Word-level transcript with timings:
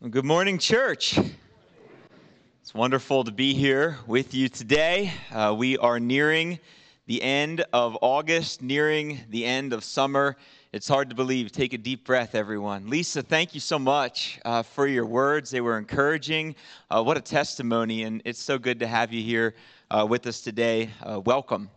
Good 0.00 0.24
morning, 0.24 0.58
church. 0.58 1.18
It's 2.62 2.72
wonderful 2.72 3.24
to 3.24 3.32
be 3.32 3.52
here 3.52 3.98
with 4.06 4.32
you 4.32 4.48
today. 4.48 5.12
Uh, 5.32 5.56
we 5.58 5.76
are 5.76 5.98
nearing 5.98 6.60
the 7.06 7.20
end 7.20 7.64
of 7.72 7.98
August, 8.00 8.62
nearing 8.62 9.18
the 9.30 9.44
end 9.44 9.72
of 9.72 9.82
summer. 9.82 10.36
It's 10.72 10.86
hard 10.86 11.10
to 11.10 11.16
believe. 11.16 11.50
Take 11.50 11.72
a 11.72 11.78
deep 11.78 12.06
breath, 12.06 12.36
everyone. 12.36 12.88
Lisa, 12.88 13.24
thank 13.24 13.54
you 13.54 13.60
so 13.60 13.76
much 13.76 14.38
uh, 14.44 14.62
for 14.62 14.86
your 14.86 15.04
words. 15.04 15.50
They 15.50 15.60
were 15.60 15.76
encouraging. 15.76 16.54
Uh, 16.88 17.02
what 17.02 17.16
a 17.16 17.20
testimony, 17.20 18.04
and 18.04 18.22
it's 18.24 18.40
so 18.40 18.56
good 18.56 18.78
to 18.78 18.86
have 18.86 19.12
you 19.12 19.24
here 19.24 19.56
uh, 19.90 20.06
with 20.08 20.28
us 20.28 20.40
today. 20.40 20.90
Uh, 21.02 21.18
welcome. 21.18 21.68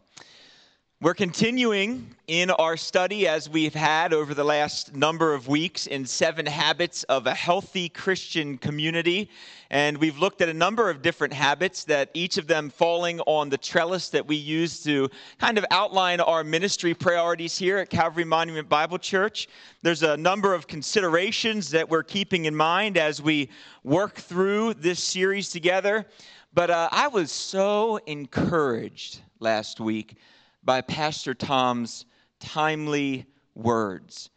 We're 1.03 1.15
continuing 1.15 2.15
in 2.27 2.51
our 2.51 2.77
study 2.77 3.27
as 3.27 3.49
we've 3.49 3.73
had 3.73 4.13
over 4.13 4.35
the 4.35 4.43
last 4.43 4.95
number 4.95 5.33
of 5.33 5.47
weeks 5.47 5.87
in 5.87 6.05
Seven 6.05 6.45
Habits 6.45 7.01
of 7.05 7.25
a 7.25 7.33
Healthy 7.33 7.89
Christian 7.89 8.59
Community. 8.59 9.27
And 9.71 9.97
we've 9.97 10.19
looked 10.19 10.41
at 10.41 10.49
a 10.49 10.53
number 10.53 10.91
of 10.91 11.01
different 11.01 11.33
habits 11.33 11.85
that 11.85 12.11
each 12.13 12.37
of 12.37 12.45
them 12.45 12.69
falling 12.69 13.19
on 13.21 13.49
the 13.49 13.57
trellis 13.57 14.09
that 14.09 14.27
we 14.27 14.35
use 14.35 14.83
to 14.83 15.09
kind 15.39 15.57
of 15.57 15.65
outline 15.71 16.19
our 16.19 16.43
ministry 16.43 16.93
priorities 16.93 17.57
here 17.57 17.79
at 17.79 17.89
Calvary 17.89 18.23
Monument 18.23 18.69
Bible 18.69 18.99
Church. 18.99 19.47
There's 19.81 20.03
a 20.03 20.15
number 20.17 20.53
of 20.53 20.67
considerations 20.67 21.71
that 21.71 21.89
we're 21.89 22.03
keeping 22.03 22.45
in 22.45 22.55
mind 22.55 22.99
as 22.99 23.23
we 23.23 23.49
work 23.83 24.17
through 24.17 24.75
this 24.75 25.03
series 25.03 25.49
together. 25.49 26.05
But 26.53 26.69
uh, 26.69 26.89
I 26.91 27.07
was 27.07 27.31
so 27.31 27.97
encouraged 28.05 29.21
last 29.39 29.79
week 29.79 30.15
by 30.63 30.81
Pastor 30.81 31.33
Tom's 31.33 32.05
timely 32.39 33.25
words. 33.55 34.29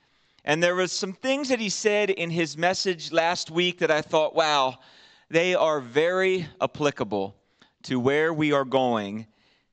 And 0.44 0.62
there 0.62 0.74
was 0.74 0.92
some 0.92 1.12
things 1.12 1.48
that 1.48 1.60
he 1.60 1.68
said 1.68 2.10
in 2.10 2.30
his 2.30 2.56
message 2.56 3.12
last 3.12 3.50
week 3.50 3.78
that 3.78 3.90
I 3.90 4.02
thought, 4.02 4.34
wow, 4.34 4.78
they 5.30 5.54
are 5.54 5.80
very 5.80 6.46
applicable 6.60 7.34
to 7.84 7.98
where 7.98 8.32
we 8.32 8.52
are 8.52 8.64
going 8.64 9.26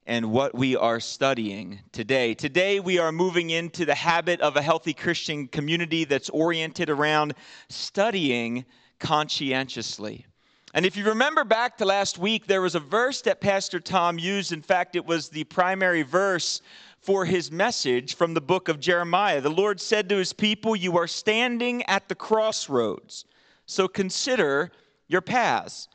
and 0.05 0.31
what 0.31 0.55
we 0.55 0.75
are 0.75 0.99
studying 0.99 1.79
today. 1.91 2.33
Today, 2.33 2.79
we 2.79 2.97
are 2.97 3.11
moving 3.11 3.49
into 3.49 3.85
the 3.85 3.95
habit 3.95 4.41
of 4.41 4.55
a 4.55 4.61
healthy 4.61 4.93
Christian 4.93 5.47
community 5.47 6.05
that's 6.05 6.29
oriented 6.29 6.89
around 6.89 7.33
studying 7.69 8.65
conscientiously. 8.99 10.25
And 10.73 10.85
if 10.85 10.95
you 10.95 11.03
remember 11.05 11.43
back 11.43 11.77
to 11.77 11.85
last 11.85 12.17
week, 12.17 12.47
there 12.47 12.61
was 12.61 12.75
a 12.75 12.79
verse 12.79 13.21
that 13.23 13.41
Pastor 13.41 13.79
Tom 13.79 14.17
used. 14.17 14.53
In 14.53 14.61
fact, 14.61 14.95
it 14.95 15.05
was 15.05 15.27
the 15.27 15.43
primary 15.45 16.01
verse 16.01 16.61
for 17.01 17.25
his 17.25 17.51
message 17.51 18.15
from 18.15 18.33
the 18.33 18.41
book 18.41 18.69
of 18.69 18.79
Jeremiah. 18.79 19.41
The 19.41 19.49
Lord 19.49 19.81
said 19.81 20.07
to 20.09 20.15
his 20.15 20.31
people, 20.31 20.75
You 20.75 20.97
are 20.97 21.07
standing 21.07 21.83
at 21.83 22.07
the 22.07 22.15
crossroads, 22.15 23.25
so 23.65 23.89
consider 23.89 24.71
your 25.07 25.21
paths. 25.21 25.89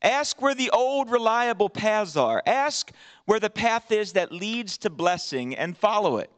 Ask 0.00 0.40
where 0.40 0.54
the 0.54 0.70
old 0.70 1.10
reliable 1.10 1.68
paths 1.68 2.16
are. 2.16 2.42
Ask 2.46 2.90
where 3.26 3.40
the 3.40 3.50
path 3.50 3.92
is 3.92 4.14
that 4.14 4.32
leads 4.32 4.78
to 4.78 4.90
blessing 4.90 5.54
and 5.56 5.76
follow 5.76 6.16
it. 6.16 6.30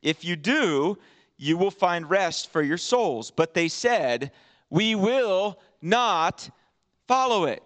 If 0.00 0.24
you 0.24 0.36
do, 0.36 0.96
you 1.36 1.58
will 1.58 1.70
find 1.70 2.08
rest 2.08 2.50
for 2.50 2.62
your 2.62 2.78
souls. 2.78 3.30
But 3.30 3.52
they 3.52 3.68
said, 3.68 4.32
We 4.70 4.94
will 4.94 5.60
not 5.82 6.48
follow 7.12 7.44
it. 7.44 7.62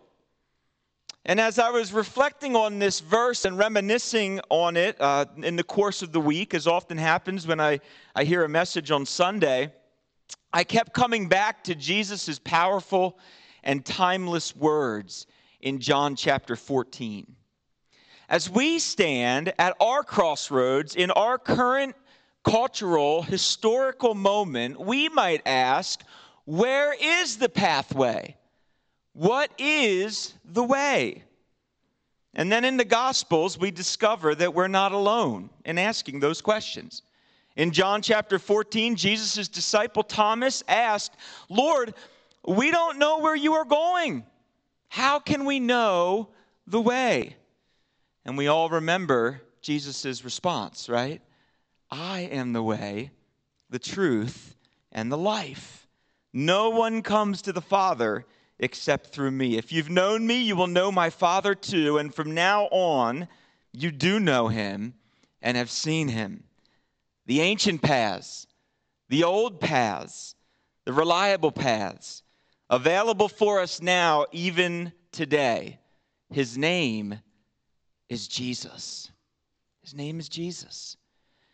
And 1.25 1.39
as 1.39 1.61
I 1.61 1.71
was 1.71 1.93
reflecting 1.93 2.57
on 2.57 2.81
this 2.81 2.99
verse 2.99 3.45
and 3.45 3.57
reminiscing 3.57 4.41
on 4.49 4.77
it 4.77 5.01
uh, 5.01 5.27
in 5.37 5.55
the 5.55 5.63
course 5.63 6.03
of 6.03 6.11
the 6.11 6.21
week, 6.21 6.53
as 6.53 6.67
often 6.67 6.99
happens 6.99 7.47
when 7.47 7.61
I, 7.61 7.79
I 8.17 8.25
hear 8.25 8.43
a 8.43 8.49
message 8.49 8.91
on 8.91 9.07
Sunday, 9.07 9.73
I 10.53 10.65
kept 10.65 10.93
coming 10.95 11.29
back 11.29 11.63
to 11.63 11.77
Jesus' 11.77 12.41
powerful 12.41 13.21
and 13.63 13.85
timeless 13.85 14.57
words 14.57 15.29
in 15.61 15.79
John 15.79 16.17
chapter 16.17 16.57
14. 16.57 17.33
As 18.29 18.51
we 18.51 18.81
stand 18.81 19.53
at 19.61 19.77
our 19.79 20.03
crossroads 20.03 20.97
in 20.97 21.13
our 21.13 21.39
current 21.39 21.95
cultural, 22.43 23.23
historical 23.23 24.17
moment, 24.17 24.81
we 24.81 25.09
might 25.09 25.43
ask, 25.47 26.01
where 26.47 26.97
is 27.01 27.37
the 27.37 27.49
pathway? 27.49 28.37
What 29.17 29.51
is 29.57 30.35
the 30.45 30.63
way? 30.63 31.23
And 32.35 32.53
then 32.53 32.67
in 32.67 32.77
the 32.77 32.85
Gospels, 32.85 33.59
we 33.59 33.71
discover 33.71 34.35
that 34.35 34.53
we're 34.53 34.69
not 34.69 34.93
alone 34.93 35.49
in 35.65 35.79
asking 35.79 36.21
those 36.21 36.43
questions. 36.43 37.01
In 37.57 37.71
John 37.71 38.03
chapter 38.03 38.39
14, 38.39 38.95
Jesus' 38.95 39.49
disciple 39.49 40.03
Thomas 40.03 40.63
asked, 40.69 41.17
Lord, 41.49 41.95
we 42.47 42.71
don't 42.71 42.99
know 42.99 43.21
where 43.21 43.35
you 43.35 43.55
are 43.55 43.65
going. 43.65 44.23
How 44.89 45.19
can 45.19 45.47
we 45.47 45.61
know 45.61 46.29
the 46.67 46.83
way? 46.83 47.37
And 48.27 48.37
we 48.37 48.49
all 48.49 48.69
remember 48.69 49.41
Jesus' 49.63 50.25
response, 50.25 50.91
right? 50.91 51.23
I 51.91 52.21
am 52.21 52.53
the 52.53 52.63
way, 52.63 53.13
the 53.71 53.79
truth, 53.79 54.57
and 54.93 55.11
the 55.11 55.17
life. 55.17 55.87
No 56.35 56.69
one 56.69 57.01
comes 57.01 57.41
to 57.43 57.55
the 57.55 57.63
Father 57.63 58.27
except 58.59 59.09
through 59.09 59.31
me. 59.31 59.57
If 59.57 59.73
you've 59.73 59.91
known 59.91 60.27
me, 60.27 60.43
you 60.43 60.57
will 60.57 60.67
know 60.67 60.91
my 60.91 61.11
Father 61.11 61.55
too, 61.55 61.99
and 61.99 62.15
from 62.15 62.33
now 62.33 62.65
on, 62.67 63.29
you 63.73 63.91
do 63.91 64.19
know 64.19 64.49
him 64.49 64.95
and 65.43 65.57
have 65.57 65.71
seen 65.71 66.09
him. 66.09 66.45
The 67.27 67.41
ancient 67.41 67.83
paths, 67.83 68.47
the 69.09 69.25
old 69.25 69.61
paths, 69.61 70.35
the 70.85 70.93
reliable 70.93 71.53
paths, 71.53 72.23
available 72.71 73.29
for 73.29 73.61
us 73.61 73.83
now, 73.83 74.27
even 74.33 74.93
today. 75.13 75.79
His 76.33 76.57
name 76.57 77.19
is 78.09 78.27
Jesus. 78.29 79.11
His 79.83 79.95
name 79.95 80.19
is 80.19 80.29
Jesus. 80.29 80.97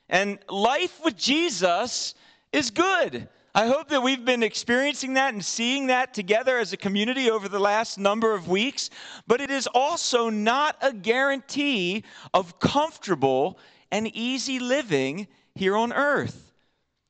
And 0.08 0.38
life 0.48 1.00
with 1.04 1.16
Jesus 1.16 2.14
is 2.52 2.70
good. 2.70 3.28
I 3.54 3.66
hope 3.66 3.90
that 3.90 4.02
we've 4.02 4.24
been 4.24 4.42
experiencing 4.42 5.14
that 5.14 5.34
and 5.34 5.44
seeing 5.44 5.88
that 5.88 6.14
together 6.14 6.56
as 6.56 6.72
a 6.72 6.78
community 6.78 7.30
over 7.30 7.50
the 7.50 7.58
last 7.58 7.98
number 7.98 8.32
of 8.32 8.48
weeks, 8.48 8.88
but 9.26 9.42
it 9.42 9.50
is 9.50 9.66
also 9.66 10.30
not 10.30 10.76
a 10.80 10.90
guarantee 10.90 12.04
of 12.32 12.58
comfortable 12.60 13.58
and 13.90 14.08
easy 14.16 14.58
living 14.58 15.28
here 15.54 15.76
on 15.76 15.92
earth. 15.92 16.54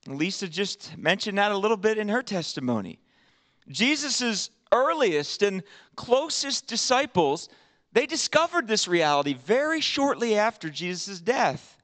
Lisa 0.09 0.49
just 0.49 0.97
mentioned 0.99 1.39
that 1.39 1.53
a 1.53 1.57
little 1.57 1.77
bit 1.77 1.97
in 1.97 2.09
her 2.09 2.25
testimony. 2.25 2.99
Jesus' 3.69 4.51
earliest 4.73 5.43
and 5.43 5.63
closest 5.95 6.67
disciples, 6.67 7.49
they 7.93 8.05
discovered 8.05 8.67
this 8.67 8.89
reality 8.89 9.35
very 9.35 9.81
shortly 9.81 10.37
after 10.37 10.69
Jesus' 10.71 11.21
death. 11.21 11.77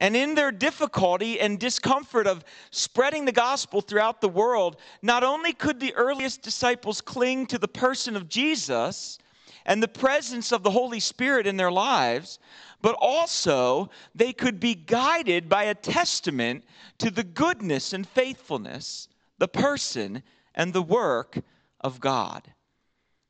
And 0.00 0.16
in 0.16 0.34
their 0.34 0.50
difficulty 0.50 1.38
and 1.38 1.60
discomfort 1.60 2.26
of 2.26 2.42
spreading 2.70 3.26
the 3.26 3.32
gospel 3.32 3.82
throughout 3.82 4.22
the 4.22 4.30
world, 4.30 4.78
not 5.02 5.22
only 5.22 5.52
could 5.52 5.78
the 5.78 5.94
earliest 5.94 6.40
disciples 6.40 7.02
cling 7.02 7.46
to 7.46 7.58
the 7.58 7.68
person 7.68 8.16
of 8.16 8.28
Jesus 8.28 9.18
and 9.66 9.82
the 9.82 9.88
presence 9.88 10.52
of 10.52 10.62
the 10.62 10.70
Holy 10.70 11.00
Spirit 11.00 11.46
in 11.46 11.58
their 11.58 11.70
lives, 11.70 12.38
but 12.80 12.96
also 12.98 13.90
they 14.14 14.32
could 14.32 14.58
be 14.58 14.74
guided 14.74 15.50
by 15.50 15.64
a 15.64 15.74
testament 15.74 16.64
to 16.96 17.10
the 17.10 17.24
goodness 17.24 17.92
and 17.92 18.08
faithfulness, 18.08 19.08
the 19.36 19.48
person 19.48 20.22
and 20.54 20.72
the 20.72 20.82
work 20.82 21.38
of 21.82 22.00
God. 22.00 22.50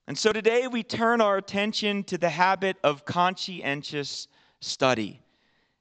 And 0.07 0.17
so 0.17 0.33
today 0.33 0.69
we 0.69 0.85
turn 0.85 1.21
our 1.21 1.37
attention 1.37 2.05
to 2.05 2.17
the 2.19 2.31
habit 2.31 2.77
of 2.85 3.05
conscientious 3.05 4.29
study. 4.61 5.21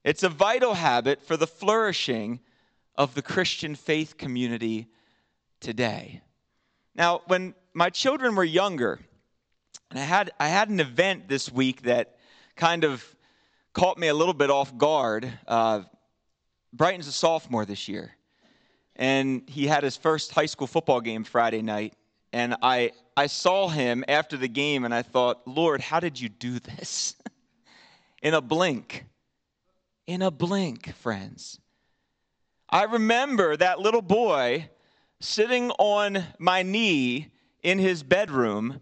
It's 0.09 0.23
a 0.23 0.29
vital 0.29 0.73
habit 0.73 1.21
for 1.21 1.37
the 1.37 1.45
flourishing 1.45 2.39
of 2.95 3.13
the 3.13 3.21
Christian 3.21 3.75
faith 3.75 4.17
community 4.17 4.87
today. 5.59 6.23
Now, 6.95 7.21
when 7.27 7.53
my 7.75 7.91
children 7.91 8.33
were 8.33 8.43
younger, 8.43 8.99
and 9.91 9.99
I 9.99 10.01
had, 10.01 10.31
I 10.39 10.47
had 10.47 10.69
an 10.69 10.79
event 10.79 11.27
this 11.27 11.51
week 11.51 11.83
that 11.83 12.17
kind 12.55 12.85
of 12.85 13.05
caught 13.73 13.99
me 13.99 14.07
a 14.07 14.15
little 14.15 14.33
bit 14.33 14.49
off 14.49 14.75
guard. 14.75 15.31
Uh, 15.47 15.83
Brighton's 16.73 17.07
a 17.07 17.11
sophomore 17.11 17.65
this 17.65 17.87
year, 17.87 18.15
and 18.95 19.43
he 19.47 19.67
had 19.67 19.83
his 19.83 19.95
first 19.95 20.31
high 20.31 20.47
school 20.47 20.65
football 20.65 21.01
game 21.01 21.23
Friday 21.23 21.61
night. 21.61 21.93
And 22.33 22.55
I, 22.63 22.93
I 23.15 23.27
saw 23.27 23.67
him 23.67 24.03
after 24.07 24.37
the 24.37 24.47
game, 24.47 24.85
and 24.85 24.93
I 24.93 25.03
thought, 25.03 25.47
Lord, 25.47 25.81
how 25.81 25.99
did 25.99 26.19
you 26.19 26.29
do 26.29 26.57
this? 26.57 27.13
In 28.23 28.33
a 28.33 28.41
blink 28.41 29.05
in 30.09 30.23
a 30.23 30.31
blink, 30.31 30.91
friends. 30.95 31.59
I 32.67 32.85
remember 32.85 33.55
that 33.55 33.79
little 33.79 34.01
boy 34.01 34.67
sitting 35.19 35.69
on 35.77 36.23
my 36.39 36.63
knee 36.63 37.27
in 37.61 37.77
his 37.77 38.01
bedroom 38.01 38.81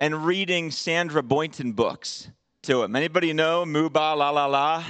and 0.00 0.24
reading 0.24 0.70
Sandra 0.70 1.22
Boynton 1.22 1.72
books 1.72 2.30
to 2.62 2.82
him. 2.82 2.96
Anybody 2.96 3.34
know 3.34 3.66
Moo 3.66 3.90
La 3.90 4.14
La 4.14 4.46
La? 4.46 4.82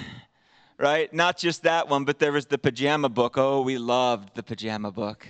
Right? 0.78 1.12
Not 1.12 1.36
just 1.36 1.64
that 1.64 1.88
one, 1.88 2.04
but 2.04 2.20
there 2.20 2.30
was 2.30 2.46
the 2.46 2.58
pajama 2.58 3.08
book. 3.08 3.36
Oh, 3.36 3.62
we 3.62 3.76
loved 3.76 4.36
the 4.36 4.44
pajama 4.44 4.92
book. 4.92 5.26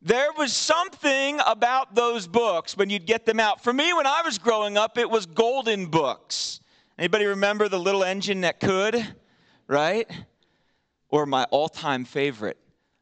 There 0.00 0.30
was 0.38 0.52
something 0.52 1.40
about 1.48 1.96
those 1.96 2.28
books 2.28 2.76
when 2.76 2.90
you'd 2.90 3.06
get 3.06 3.26
them 3.26 3.40
out. 3.40 3.64
For 3.64 3.72
me, 3.72 3.92
when 3.92 4.06
I 4.06 4.22
was 4.24 4.38
growing 4.38 4.76
up, 4.76 4.98
it 4.98 5.10
was 5.10 5.26
golden 5.26 5.86
books. 5.86 6.60
Anybody 7.02 7.24
remember 7.24 7.68
the 7.68 7.80
little 7.80 8.04
engine 8.04 8.42
that 8.42 8.60
could? 8.60 9.04
Right? 9.66 10.08
Or 11.08 11.26
my 11.26 11.42
all 11.50 11.68
time 11.68 12.04
favorite, 12.04 12.58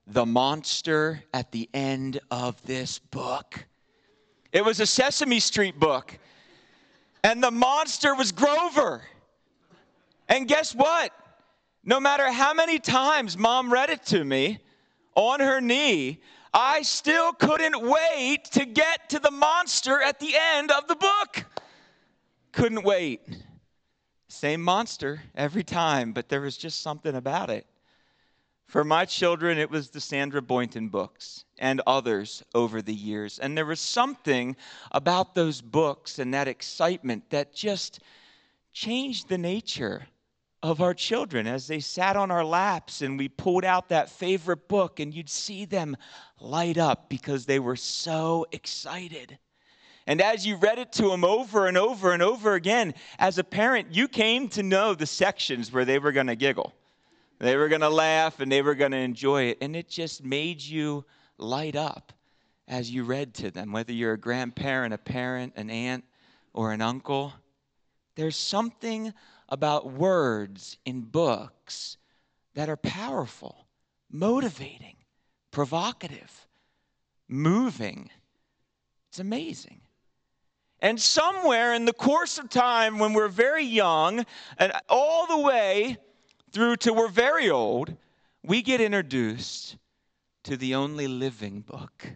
the 0.07 0.25
monster 0.25 1.23
at 1.35 1.53
the 1.53 1.69
end 1.75 2.19
of 2.31 2.63
this 2.63 2.99
book. 2.99 3.67
It 4.53 4.65
was 4.65 4.81
a 4.81 4.87
Sesame 4.87 5.39
Street 5.39 5.79
book. 5.79 6.19
And 7.23 7.43
the 7.43 7.51
monster 7.51 8.15
was 8.15 8.33
Grover. 8.33 9.03
And 10.31 10.49
guess 10.49 10.75
what? 10.75 11.13
No 11.85 12.01
matter 12.01 12.33
how 12.33 12.55
many 12.55 12.79
times 12.79 13.37
mom 13.37 13.71
read 13.71 13.91
it 13.91 14.07
to 14.07 14.25
me 14.25 14.61
on 15.15 15.41
her 15.41 15.61
knee, 15.61 16.23
I 16.55 16.81
still 16.81 17.35
couldn't 17.35 17.79
wait 17.79 18.45
to 18.53 18.65
get 18.65 19.11
to 19.11 19.19
the 19.19 19.31
monster 19.31 20.01
at 20.01 20.19
the 20.21 20.33
end 20.55 20.71
of 20.71 20.89
the 20.89 20.97
book. 20.97 21.45
Couldn't 22.53 22.83
wait. 22.83 23.21
Same 24.31 24.63
monster 24.63 25.23
every 25.35 25.65
time, 25.65 26.13
but 26.13 26.29
there 26.29 26.41
was 26.41 26.57
just 26.57 26.83
something 26.83 27.17
about 27.17 27.51
it. 27.51 27.67
For 28.69 28.85
my 28.85 29.05
children, 29.05 29.59
it 29.59 29.69
was 29.69 29.91
the 29.91 30.01
Sandra 30.01 30.41
Boynton 30.41 30.89
books 30.89 31.45
and 31.59 31.83
others 31.85 32.41
over 32.55 32.81
the 32.81 32.95
years. 32.95 33.41
And 33.41 33.59
there 33.59 33.67
was 33.67 33.81
something 33.81 34.55
about 34.93 35.35
those 35.35 35.61
books 35.61 36.21
and 36.21 36.33
that 36.33 36.47
excitement 36.47 37.29
that 37.31 37.53
just 37.53 37.99
changed 38.73 39.29
the 39.29 39.37
nature 39.37 40.07
of 40.63 40.81
our 40.81 40.95
children 40.95 41.49
as 41.49 41.67
they 41.67 41.81
sat 41.81 42.17
on 42.17 42.31
our 42.31 42.45
laps 42.45 43.03
and 43.03 43.19
we 43.19 43.29
pulled 43.29 43.65
out 43.65 43.89
that 43.89 44.09
favorite 44.09 44.69
book 44.69 45.01
and 45.01 45.13
you'd 45.13 45.29
see 45.29 45.65
them 45.65 45.97
light 46.39 46.79
up 46.79 47.09
because 47.09 47.47
they 47.47 47.59
were 47.59 47.75
so 47.75 48.47
excited. 48.53 49.39
And 50.07 50.21
as 50.21 50.47
you 50.47 50.57
read 50.57 50.79
it 50.79 50.93
to 50.95 51.09
them 51.09 51.25
over 51.25 51.67
and 51.67 51.77
over 51.77 52.13
and 52.13 52.23
over 52.23 52.55
again, 52.55 52.95
as 53.19 53.39
a 53.39 53.45
parent, 53.45 53.95
you 53.95 54.09
came 54.09 54.49
to 54.51 54.63
know 54.63 54.95
the 54.95 55.07
sections 55.07 55.73
where 55.73 55.85
they 55.85 55.99
were 55.99 56.13
going 56.13 56.27
to 56.27 56.37
giggle. 56.37 56.73
They 57.39 57.57
were 57.57 57.69
going 57.69 57.81
to 57.81 57.89
laugh 57.89 58.41
and 58.41 58.51
they 58.51 58.63
were 58.63 58.75
going 58.75 58.93
to 58.93 58.99
enjoy 58.99 59.45
it. 59.45 59.59
And 59.61 59.75
it 59.75 59.89
just 59.89 60.25
made 60.25 60.61
you 60.61 61.05
light 61.39 61.77
up 61.77 62.13
as 62.69 62.91
you 62.91 63.05
read 63.05 63.35
to 63.35 63.51
them, 63.51 63.73
whether 63.73 63.93
you're 63.93 64.13
a 64.13 64.19
grandparent, 64.19 64.95
a 64.95 64.99
parent, 64.99 65.55
an 65.57 65.71
aunt, 65.71 66.05
or 66.53 66.73
an 66.73 66.83
uncle. 66.83 67.33
There's 68.15 68.37
something 68.37 69.13
about 69.49 69.93
words 69.93 70.79
in 70.85 71.03
books 71.03 71.97
that 72.55 72.69
are 72.69 72.77
powerful, 72.77 73.67
motivating, 74.11 74.97
provocative, 75.51 76.47
moving. 77.29 78.11
It's 79.09 79.19
amazing. 79.19 79.81
And 80.81 81.01
somewhere 81.01 81.75
in 81.75 81.85
the 81.85 81.93
course 81.93 82.39
of 82.39 82.49
time, 82.49 82.99
when 82.99 83.13
we're 83.13 83.29
very 83.29 83.65
young, 83.65 84.25
and 84.59 84.73
all 84.89 85.27
the 85.27 85.39
way 85.39 85.99
through 86.53 86.77
to 86.77 86.93
we're 86.93 87.09
very 87.09 87.51
old, 87.51 87.95
we 88.43 88.63
get 88.63 88.81
introduced 88.81 89.77
to 90.45 90.57
the 90.57 90.75
only 90.75 91.07
living 91.07 91.61
book, 91.61 92.11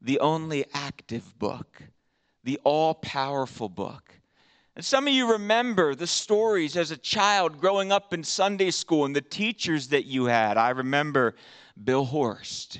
the 0.00 0.18
only 0.20 0.64
active 0.72 1.38
book, 1.38 1.82
the 2.42 2.58
all 2.64 2.94
powerful 2.94 3.68
book 3.68 4.18
and 4.78 4.84
some 4.84 5.08
of 5.08 5.12
you 5.12 5.32
remember 5.32 5.96
the 5.96 6.06
stories 6.06 6.76
as 6.76 6.92
a 6.92 6.96
child 6.96 7.60
growing 7.60 7.90
up 7.90 8.14
in 8.14 8.22
Sunday 8.22 8.70
school 8.70 9.06
and 9.06 9.16
the 9.16 9.20
teachers 9.20 9.88
that 9.88 10.04
you 10.04 10.26
had. 10.26 10.56
I 10.56 10.70
remember 10.70 11.34
Bill 11.82 12.04
Horst. 12.04 12.78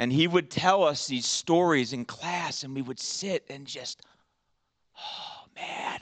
And 0.00 0.10
he 0.10 0.26
would 0.26 0.48
tell 0.48 0.82
us 0.82 1.06
these 1.06 1.26
stories 1.26 1.92
in 1.92 2.06
class, 2.06 2.62
and 2.62 2.74
we 2.74 2.80
would 2.80 2.98
sit 2.98 3.44
and 3.50 3.66
just, 3.66 4.00
oh 4.96 5.44
man, 5.54 6.00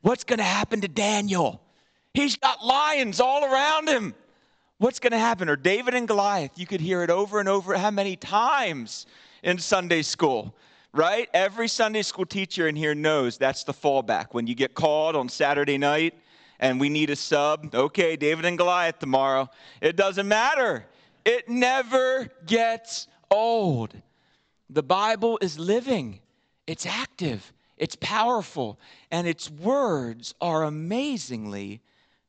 what's 0.00 0.24
going 0.24 0.38
to 0.38 0.44
happen 0.44 0.80
to 0.80 0.88
Daniel? 0.88 1.60
He's 2.14 2.36
got 2.36 2.64
lions 2.64 3.20
all 3.20 3.44
around 3.44 3.90
him. 3.90 4.14
What's 4.78 4.98
going 4.98 5.10
to 5.10 5.18
happen? 5.18 5.50
Or 5.50 5.56
David 5.56 5.92
and 5.92 6.08
Goliath. 6.08 6.52
You 6.56 6.64
could 6.64 6.80
hear 6.80 7.02
it 7.02 7.10
over 7.10 7.38
and 7.38 7.50
over 7.50 7.76
how 7.76 7.90
many 7.90 8.16
times 8.16 9.04
in 9.42 9.58
Sunday 9.58 10.00
school 10.00 10.56
right? 10.94 11.28
Every 11.34 11.68
Sunday 11.68 12.00
school 12.00 12.24
teacher 12.24 12.68
in 12.68 12.74
here 12.74 12.94
knows 12.94 13.36
that's 13.36 13.64
the 13.64 13.74
fallback. 13.74 14.28
When 14.30 14.46
you 14.46 14.54
get 14.54 14.72
called 14.72 15.14
on 15.14 15.28
Saturday 15.28 15.76
night 15.76 16.14
and 16.58 16.80
we 16.80 16.88
need 16.88 17.10
a 17.10 17.16
sub, 17.16 17.74
okay, 17.74 18.16
David 18.16 18.46
and 18.46 18.56
Goliath 18.56 18.98
tomorrow. 18.98 19.50
It 19.82 19.96
doesn't 19.96 20.26
matter. 20.26 20.86
It 21.26 21.48
never 21.48 22.28
gets 22.46 23.08
old. 23.32 24.00
The 24.70 24.84
Bible 24.84 25.40
is 25.42 25.58
living, 25.58 26.20
it's 26.68 26.86
active, 26.86 27.52
it's 27.76 27.96
powerful, 27.96 28.78
and 29.10 29.26
its 29.26 29.50
words 29.50 30.34
are 30.40 30.62
amazingly 30.62 31.82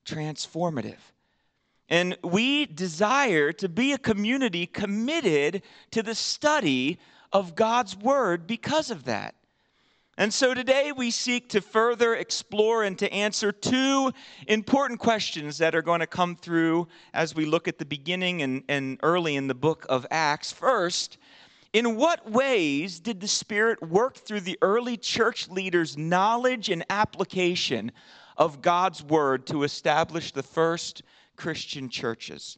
transformative. 0.04 0.98
And 1.90 2.18
we 2.24 2.66
desire 2.66 3.54
to 3.54 3.70
be 3.70 3.94
a 3.94 4.00
community 4.00 4.66
committed 4.66 5.62
to 5.92 6.02
the 6.02 6.16
study 6.16 6.98
of 7.32 7.56
God's 7.56 7.96
Word 7.96 8.48
because 8.48 8.90
of 8.90 9.06
that. 9.06 9.36
And 10.20 10.34
so 10.34 10.56
today 10.56 10.92
we 10.92 11.12
seek 11.12 11.48
to 11.50 11.62
further 11.62 12.16
explore 12.16 12.84
and 12.84 12.98
to 12.98 13.14
answer 13.14 13.52
two 13.52 14.12
important 14.48 15.00
questions 15.00 15.60
that 15.60 15.76
are 15.76 15.84
going 15.84 16.00
to 16.00 16.08
come 16.08 16.36
through 16.36 16.88
as 17.14 17.36
we 17.36 17.46
look 17.46 17.68
at 17.68 17.78
the 17.78 17.86
beginning 17.86 18.42
and, 18.42 18.64
and 18.68 19.00
early 19.04 19.36
in 19.36 19.46
the 19.46 19.54
book 19.54 19.86
of 19.90 20.08
Acts. 20.10 20.52
First, 20.52 21.20
in 21.72 21.98
what 21.98 22.32
ways 22.32 23.00
did 23.00 23.22
the 23.22 23.28
Spirit 23.28 23.80
work 23.88 24.16
through 24.16 24.40
the 24.40 24.58
early 24.64 24.98
church 24.98 25.50
leaders' 25.50 25.96
knowledge 26.00 26.70
and 26.70 26.84
application 26.90 27.92
of 28.38 28.60
God's 28.64 29.04
Word 29.04 29.46
to 29.48 29.62
establish 29.62 30.32
the 30.32 30.42
first 30.42 31.04
Christian 31.36 31.90
churches? 31.90 32.58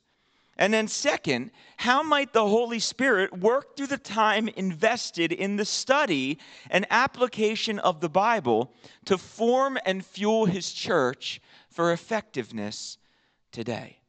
And 0.59 0.73
then, 0.73 0.89
second, 0.89 1.51
how 1.77 2.03
might 2.03 2.33
the 2.33 2.45
Holy 2.45 2.79
Spirit 2.79 3.39
work 3.39 3.77
through 3.77 3.87
the 3.87 3.97
time 3.97 4.49
invested 4.49 5.31
in 5.31 5.55
the 5.55 5.63
study 5.63 6.37
and 6.69 6.85
application 6.89 7.79
of 7.79 8.01
the 8.01 8.09
Bible 8.09 8.73
to 9.05 9.17
form 9.17 9.77
and 9.85 10.05
fuel 10.05 10.45
his 10.45 10.69
church 10.73 11.41
for 11.69 11.93
effectiveness 11.93 12.97
today? 13.53 13.99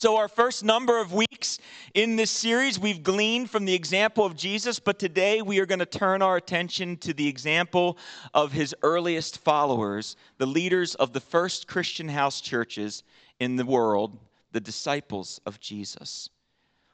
So, 0.00 0.16
our 0.16 0.28
first 0.28 0.64
number 0.64 0.98
of 0.98 1.12
weeks 1.12 1.58
in 1.92 2.16
this 2.16 2.30
series, 2.30 2.78
we've 2.78 3.02
gleaned 3.02 3.50
from 3.50 3.66
the 3.66 3.74
example 3.74 4.24
of 4.24 4.36
Jesus, 4.36 4.80
but 4.80 4.98
today 4.98 5.42
we 5.42 5.58
are 5.58 5.66
going 5.66 5.80
to 5.80 5.84
turn 5.84 6.22
our 6.22 6.38
attention 6.38 6.96
to 6.98 7.12
the 7.12 7.28
example 7.28 7.98
of 8.32 8.50
his 8.50 8.74
earliest 8.82 9.36
followers, 9.38 10.16
the 10.38 10.46
leaders 10.46 10.94
of 10.94 11.12
the 11.12 11.20
first 11.20 11.66
Christian 11.66 12.08
house 12.08 12.40
churches 12.40 13.02
in 13.40 13.56
the 13.56 13.66
world 13.66 14.16
the 14.52 14.60
disciples 14.60 15.40
of 15.46 15.60
Jesus? 15.60 16.28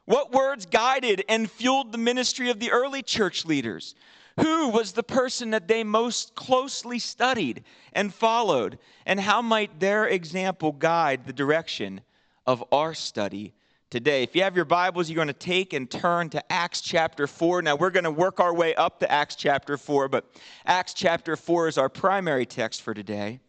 What 0.04 0.32
words 0.32 0.66
guided 0.66 1.25
and 1.28 1.50
fueled 1.50 1.92
the 1.92 1.98
ministry 1.98 2.50
of 2.50 2.60
the 2.60 2.70
early 2.70 3.02
church 3.02 3.44
leaders? 3.44 3.94
Who 4.40 4.68
was 4.68 4.92
the 4.92 5.02
person 5.02 5.50
that 5.50 5.66
they 5.66 5.82
most 5.82 6.34
closely 6.34 6.98
studied 6.98 7.64
and 7.92 8.12
followed? 8.12 8.78
And 9.06 9.18
how 9.18 9.40
might 9.40 9.80
their 9.80 10.06
example 10.06 10.72
guide 10.72 11.26
the 11.26 11.32
direction 11.32 12.02
of 12.46 12.62
our 12.70 12.92
study 12.92 13.54
today? 13.88 14.22
If 14.22 14.36
you 14.36 14.42
have 14.42 14.54
your 14.54 14.66
Bibles, 14.66 15.08
you're 15.08 15.16
going 15.16 15.28
to 15.28 15.32
take 15.32 15.72
and 15.72 15.90
turn 15.90 16.28
to 16.30 16.52
Acts 16.52 16.82
chapter 16.82 17.26
4. 17.26 17.62
Now, 17.62 17.76
we're 17.76 17.90
going 17.90 18.04
to 18.04 18.10
work 18.10 18.38
our 18.38 18.54
way 18.54 18.75
up 18.75 19.00
to 19.00 19.10
Acts 19.10 19.36
chapter 19.36 19.78
4, 19.78 20.08
but 20.08 20.26
Acts 20.66 20.92
chapter 20.92 21.34
4 21.34 21.68
is 21.68 21.78
our 21.78 21.88
primary 21.88 22.44
text 22.44 22.82
for 22.82 22.92
today. 22.92 23.40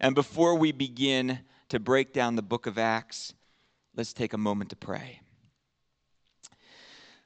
And 0.00 0.16
before 0.16 0.56
we 0.56 0.72
begin 0.72 1.38
to 1.68 1.78
break 1.78 2.12
down 2.12 2.34
the 2.34 2.42
book 2.42 2.66
of 2.66 2.76
Acts, 2.76 3.34
Let's 3.96 4.12
take 4.12 4.32
a 4.32 4.38
moment 4.38 4.70
to 4.70 4.76
pray. 4.76 5.20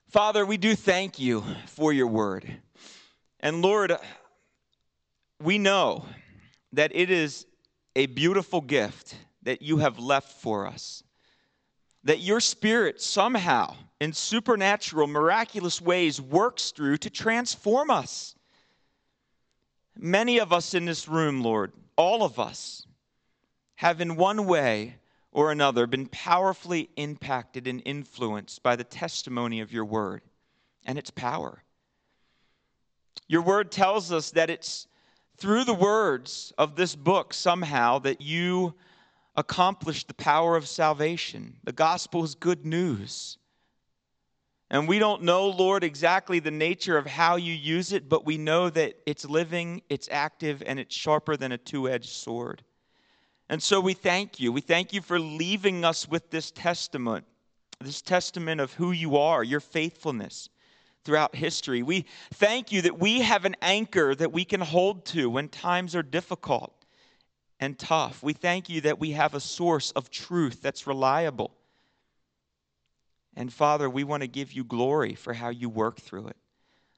Father, 0.09 0.45
we 0.45 0.59
do 0.59 0.75
thank 0.75 1.19
you 1.19 1.43
for 1.67 1.93
your 1.95 2.07
word. 2.07 2.47
And 3.41 3.63
Lord, 3.63 3.97
we 5.43 5.59
know 5.59 6.05
that 6.73 6.95
it 6.95 7.11
is 7.11 7.47
a 7.97 8.07
beautiful 8.07 8.61
gift 8.61 9.15
that 9.45 9.63
you 9.63 9.79
have 9.79 9.99
left 9.99 10.43
for 10.43 10.67
us. 10.67 11.03
That 12.05 12.21
your 12.21 12.41
spirit 12.41 13.01
somehow, 13.01 13.75
in 13.99 14.13
supernatural, 14.13 15.07
miraculous 15.07 15.81
ways, 15.81 16.21
works 16.21 16.71
through 16.71 16.99
to 16.99 17.11
transform 17.11 17.91
us. 17.91 18.35
Many 19.97 20.39
of 20.39 20.53
us 20.53 20.75
in 20.75 20.85
this 20.85 21.09
room, 21.09 21.43
Lord, 21.43 21.73
all 21.97 22.23
of 22.23 22.39
us, 22.39 22.87
have 23.77 24.01
in 24.03 24.17
one 24.17 24.47
way 24.47 24.97
or 25.39 25.53
another 25.53 25.87
been 25.87 26.09
powerfully 26.09 26.91
impacted 26.97 27.69
and 27.69 27.81
influenced 27.85 28.61
by 28.61 28.75
the 28.75 28.83
testimony 28.83 29.61
of 29.61 29.73
your 29.73 29.85
word 29.85 30.21
and 30.85 30.99
its 30.99 31.11
power. 31.11 31.63
Your 33.29 33.43
word 33.43 33.71
tells 33.71 34.11
us 34.11 34.33
that 34.33 34.51
it's 34.51 34.89
through 35.37 35.63
the 35.63 35.73
words 35.73 36.53
of 36.59 36.75
this 36.75 36.97
book 36.97 37.33
somehow 37.33 38.01
that 38.01 38.21
you 38.21 38.75
accomplished 39.37 40.09
the 40.09 40.15
power 40.15 40.57
of 40.57 40.67
salvation. 40.67 41.55
The 41.63 41.71
gospel 41.71 42.25
is 42.25 42.35
good 42.35 42.67
news. 42.67 43.39
And 44.71 44.89
we 44.89 44.99
don't 44.99 45.23
know, 45.23 45.51
Lord, 45.51 45.85
exactly 45.85 46.41
the 46.41 46.51
nature 46.51 46.99
of 46.99 47.07
how 47.07 47.37
you 47.37 47.55
use 47.55 47.93
it, 47.93 48.09
but 48.09 48.27
we 48.27 48.39
know 48.39 48.71
that 48.71 48.97
it's 49.07 49.25
living, 49.25 49.83
it's 49.89 50.09
active, 50.11 50.65
and 50.67 50.81
it's 50.81 50.97
sharper 50.97 51.37
than 51.37 51.53
a 51.53 51.59
two 51.59 51.89
edged 51.89 52.11
sword. 52.11 52.65
And 53.49 53.63
so 53.63 53.81
we 53.81 53.95
thank 53.95 54.39
you. 54.41 54.53
We 54.53 54.61
thank 54.61 54.93
you 54.93 55.01
for 55.01 55.19
leaving 55.19 55.85
us 55.85 56.09
with 56.09 56.31
this 56.31 56.51
testament, 56.51 57.25
this 57.81 58.03
testament 58.03 58.61
of 58.61 58.75
who 58.75 58.93
you 58.93 59.17
are, 59.17 59.43
your 59.43 59.61
faithfulness 59.61 60.51
throughout 61.05 61.35
history. 61.35 61.83
We 61.83 62.05
thank 62.35 62.71
you 62.71 62.83
that 62.83 62.99
we 62.99 63.21
have 63.21 63.47
an 63.47 63.57
anchor 63.63 64.15
that 64.15 64.33
we 64.33 64.45
can 64.45 64.61
hold 64.61 65.07
to 65.07 65.31
when 65.31 65.49
times 65.49 65.97
are 65.97 66.03
difficult 66.03 66.75
and 67.61 67.79
tough. 67.79 68.23
We 68.23 68.35
thank 68.35 68.69
you 68.69 68.83
that 68.83 69.01
we 69.01 69.13
have 69.13 69.35
a 69.35 69.41
source 69.41 69.91
of 69.93 70.11
truth 70.11 70.61
that's 70.61 70.87
reliable. 70.87 71.53
And 73.35 73.53
Father, 73.53 73.89
we 73.89 74.05
want 74.05 74.23
to 74.23 74.29
give 74.29 74.53
you 74.53 74.65
glory 74.65 75.15
for 75.15 75.33
how 75.33 75.49
you 75.49 75.69
work 75.69 76.01
through 76.01 76.27
it. 76.27 76.37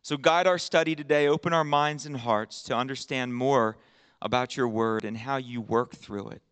So 0.02 0.16
guide 0.16 0.46
our 0.46 0.58
study 0.58 0.96
today, 0.96 1.28
open 1.28 1.52
our 1.52 1.64
minds 1.64 2.06
and 2.06 2.16
hearts 2.16 2.62
to 2.64 2.74
understand 2.74 3.34
more 3.34 3.76
about 4.22 4.56
your 4.56 4.68
word 4.68 5.04
and 5.04 5.16
how 5.16 5.36
you 5.36 5.60
work 5.60 5.94
through 5.94 6.28
it. 6.28 6.42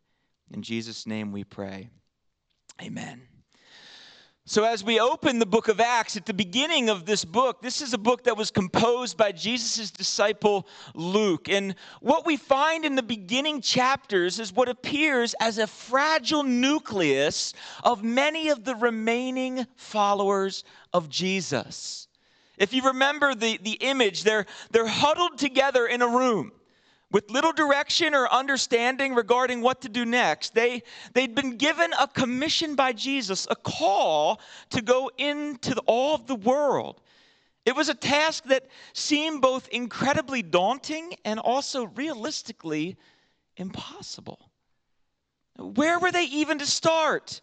In 0.50 0.62
Jesus' 0.62 1.06
name 1.06 1.32
we 1.32 1.44
pray. 1.44 1.90
Amen. 2.80 3.22
So, 4.46 4.64
as 4.64 4.82
we 4.82 4.98
open 4.98 5.38
the 5.38 5.44
book 5.44 5.68
of 5.68 5.78
Acts, 5.78 6.16
at 6.16 6.25
the 6.25 6.32
beginning 6.32 6.88
of 6.88 7.04
this 7.04 7.22
book, 7.22 7.60
this 7.60 7.82
is 7.82 7.92
a 7.92 7.98
book 7.98 8.25
that 8.25 8.38
was 8.38 8.50
composed 8.50 9.18
by 9.18 9.30
Jesus' 9.30 9.90
disciple 9.90 10.66
Luke. 10.94 11.50
And 11.50 11.75
what 12.00 12.25
we 12.25 12.38
find 12.38 12.87
in 12.87 12.94
the 12.94 13.02
beginning 13.02 13.60
chapters 13.60 14.40
is 14.40 14.50
what 14.50 14.70
appears 14.70 15.34
as 15.38 15.58
a 15.58 15.66
fragile 15.66 16.44
nucleus 16.44 17.52
of 17.84 18.02
many 18.02 18.48
of 18.48 18.64
the 18.64 18.75
remaining 18.75 19.66
followers 19.76 20.64
of 20.94 21.10
Jesus. 21.10 22.08
If 22.56 22.72
you 22.72 22.84
remember 22.84 23.34
the, 23.34 23.58
the 23.58 23.72
image, 23.72 24.22
they're, 24.22 24.46
they're 24.70 24.88
huddled 24.88 25.37
together 25.37 25.87
in 25.87 26.00
a 26.00 26.08
room 26.08 26.52
with 27.11 27.31
little 27.31 27.53
direction 27.53 28.15
or 28.15 28.29
understanding 28.29 29.15
regarding 29.15 29.62
what 29.62 29.81
to 29.83 29.88
do 29.88 30.05
next. 30.05 30.55
They, 30.55 30.83
they'd 31.15 31.35
been 31.35 31.57
given 31.57 31.93
a 31.99 32.07
commission 32.07 32.75
by 32.75 32.93
Jesus, 32.93 33.47
a 33.50 33.57
call 33.57 34.41
to 34.71 34.83
go 34.83 35.11
into 35.17 35.75
the, 35.75 35.83
all 35.87 36.15
of 36.15 36.27
the 36.27 36.35
world. 36.35 37.00
It 37.65 37.75
was 37.75 37.88
a 37.88 37.95
task 37.95 38.45
that 38.45 38.67
seemed 38.93 39.43
both 39.43 39.69
incredibly 39.69 40.43
daunting 40.43 41.15
and 41.25 41.38
also 41.38 41.87
realistically 41.87 42.97
impossible. 43.57 44.50
Where 45.57 45.99
were 45.99 46.12
they 46.12 46.25
even 46.25 46.59
to 46.59 46.67
start? 46.67 47.41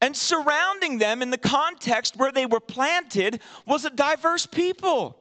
And 0.00 0.16
surrounding 0.16 0.98
them 0.98 1.22
in 1.22 1.30
the 1.30 1.38
context 1.38 2.16
where 2.16 2.30
they 2.30 2.46
were 2.46 2.60
planted 2.60 3.40
was 3.66 3.84
a 3.84 3.90
diverse 3.90 4.46
people. 4.46 5.17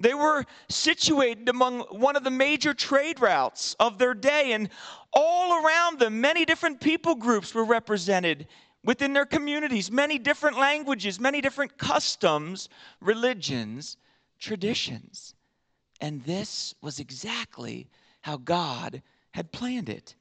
They 0.00 0.14
were 0.14 0.44
situated 0.68 1.48
among 1.48 1.80
one 1.80 2.14
of 2.14 2.22
the 2.22 2.30
major 2.30 2.72
trade 2.72 3.20
routes 3.20 3.74
of 3.80 3.98
their 3.98 4.14
day, 4.14 4.52
and 4.52 4.70
all 5.12 5.64
around 5.64 5.98
them, 5.98 6.20
many 6.20 6.44
different 6.44 6.80
people 6.80 7.16
groups 7.16 7.52
were 7.52 7.64
represented 7.64 8.46
within 8.84 9.12
their 9.12 9.26
communities, 9.26 9.90
many 9.90 10.18
different 10.18 10.56
languages, 10.56 11.18
many 11.18 11.40
different 11.40 11.76
customs, 11.78 12.68
religions, 13.00 13.96
traditions. 14.38 15.34
And 16.00 16.22
this 16.22 16.76
was 16.80 17.00
exactly 17.00 17.88
how 18.20 18.36
God 18.36 19.02
had 19.32 19.50
planned 19.50 19.88
it. 19.88 20.14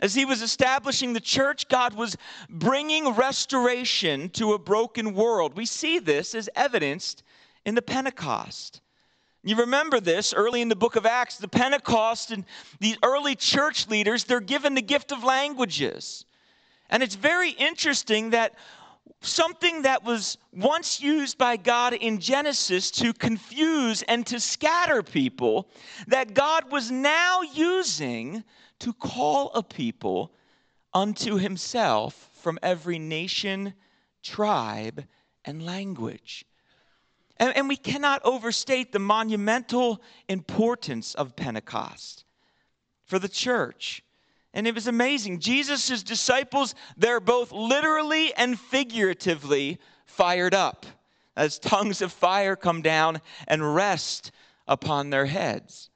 As 0.00 0.14
he 0.14 0.24
was 0.24 0.42
establishing 0.42 1.12
the 1.12 1.20
church, 1.20 1.68
God 1.68 1.94
was 1.94 2.16
bringing 2.48 3.08
restoration 3.10 4.28
to 4.30 4.54
a 4.54 4.58
broken 4.58 5.14
world. 5.14 5.56
We 5.56 5.66
see 5.66 6.00
this 6.00 6.34
as 6.34 6.48
evidenced 6.56 7.22
in 7.64 7.74
the 7.74 7.82
Pentecost. 7.82 8.80
You 9.44 9.56
remember 9.56 10.00
this 10.00 10.34
early 10.34 10.60
in 10.60 10.68
the 10.68 10.76
book 10.76 10.96
of 10.96 11.06
Acts, 11.06 11.38
the 11.38 11.48
Pentecost 11.48 12.32
and 12.32 12.44
the 12.80 12.96
early 13.02 13.36
church 13.36 13.88
leaders, 13.88 14.24
they're 14.24 14.40
given 14.40 14.74
the 14.74 14.82
gift 14.82 15.12
of 15.12 15.22
languages. 15.22 16.24
And 16.90 17.02
it's 17.02 17.14
very 17.14 17.50
interesting 17.50 18.30
that 18.30 18.54
something 19.20 19.82
that 19.82 20.04
was 20.04 20.38
once 20.52 21.00
used 21.00 21.38
by 21.38 21.56
God 21.56 21.92
in 21.92 22.18
Genesis 22.18 22.90
to 22.92 23.12
confuse 23.12 24.02
and 24.02 24.26
to 24.26 24.40
scatter 24.40 25.02
people, 25.02 25.68
that 26.06 26.34
God 26.34 26.70
was 26.70 26.90
now 26.90 27.42
using 27.42 28.44
to 28.80 28.92
call 28.92 29.50
a 29.54 29.62
people 29.62 30.32
unto 30.94 31.36
himself 31.36 32.30
from 32.34 32.58
every 32.62 32.98
nation, 32.98 33.74
tribe, 34.22 35.04
and 35.44 35.64
language. 35.64 36.44
And, 37.38 37.56
and 37.56 37.68
we 37.68 37.76
cannot 37.76 38.20
overstate 38.24 38.92
the 38.92 38.98
monumental 38.98 40.02
importance 40.28 41.14
of 41.14 41.36
Pentecost 41.36 42.24
for 43.06 43.18
the 43.18 43.28
church. 43.28 44.02
And 44.54 44.66
it 44.66 44.74
was 44.74 44.86
amazing. 44.86 45.40
Jesus' 45.40 46.02
disciples, 46.02 46.74
they're 46.96 47.20
both 47.20 47.52
literally 47.52 48.34
and 48.34 48.58
figuratively 48.58 49.78
fired 50.06 50.54
up 50.54 50.86
as 51.36 51.58
tongues 51.58 52.02
of 52.02 52.12
fire 52.12 52.56
come 52.56 52.82
down 52.82 53.20
and 53.46 53.74
rest 53.74 54.32
upon 54.66 55.10
their 55.10 55.26
heads. 55.26 55.90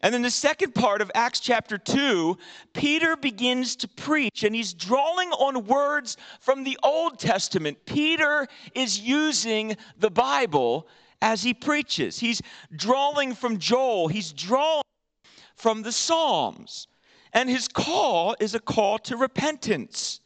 And 0.00 0.14
then 0.14 0.22
the 0.22 0.30
second 0.30 0.74
part 0.74 1.02
of 1.02 1.10
Acts 1.14 1.40
chapter 1.40 1.76
2, 1.76 2.38
Peter 2.72 3.16
begins 3.16 3.74
to 3.76 3.88
preach 3.88 4.44
and 4.44 4.54
he's 4.54 4.72
drawing 4.72 5.30
on 5.32 5.66
words 5.66 6.16
from 6.40 6.62
the 6.62 6.78
Old 6.84 7.18
Testament. 7.18 7.78
Peter 7.84 8.46
is 8.74 9.00
using 9.00 9.76
the 9.98 10.10
Bible 10.10 10.86
as 11.20 11.42
he 11.42 11.52
preaches. 11.52 12.20
He's 12.20 12.40
drawing 12.76 13.34
from 13.34 13.58
Joel, 13.58 14.06
he's 14.06 14.32
drawing 14.32 14.82
from 15.56 15.82
the 15.82 15.92
Psalms. 15.92 16.86
And 17.32 17.50
his 17.50 17.66
call 17.66 18.36
is 18.38 18.54
a 18.54 18.60
call 18.60 18.98
to 19.00 19.16
repentance, 19.16 20.20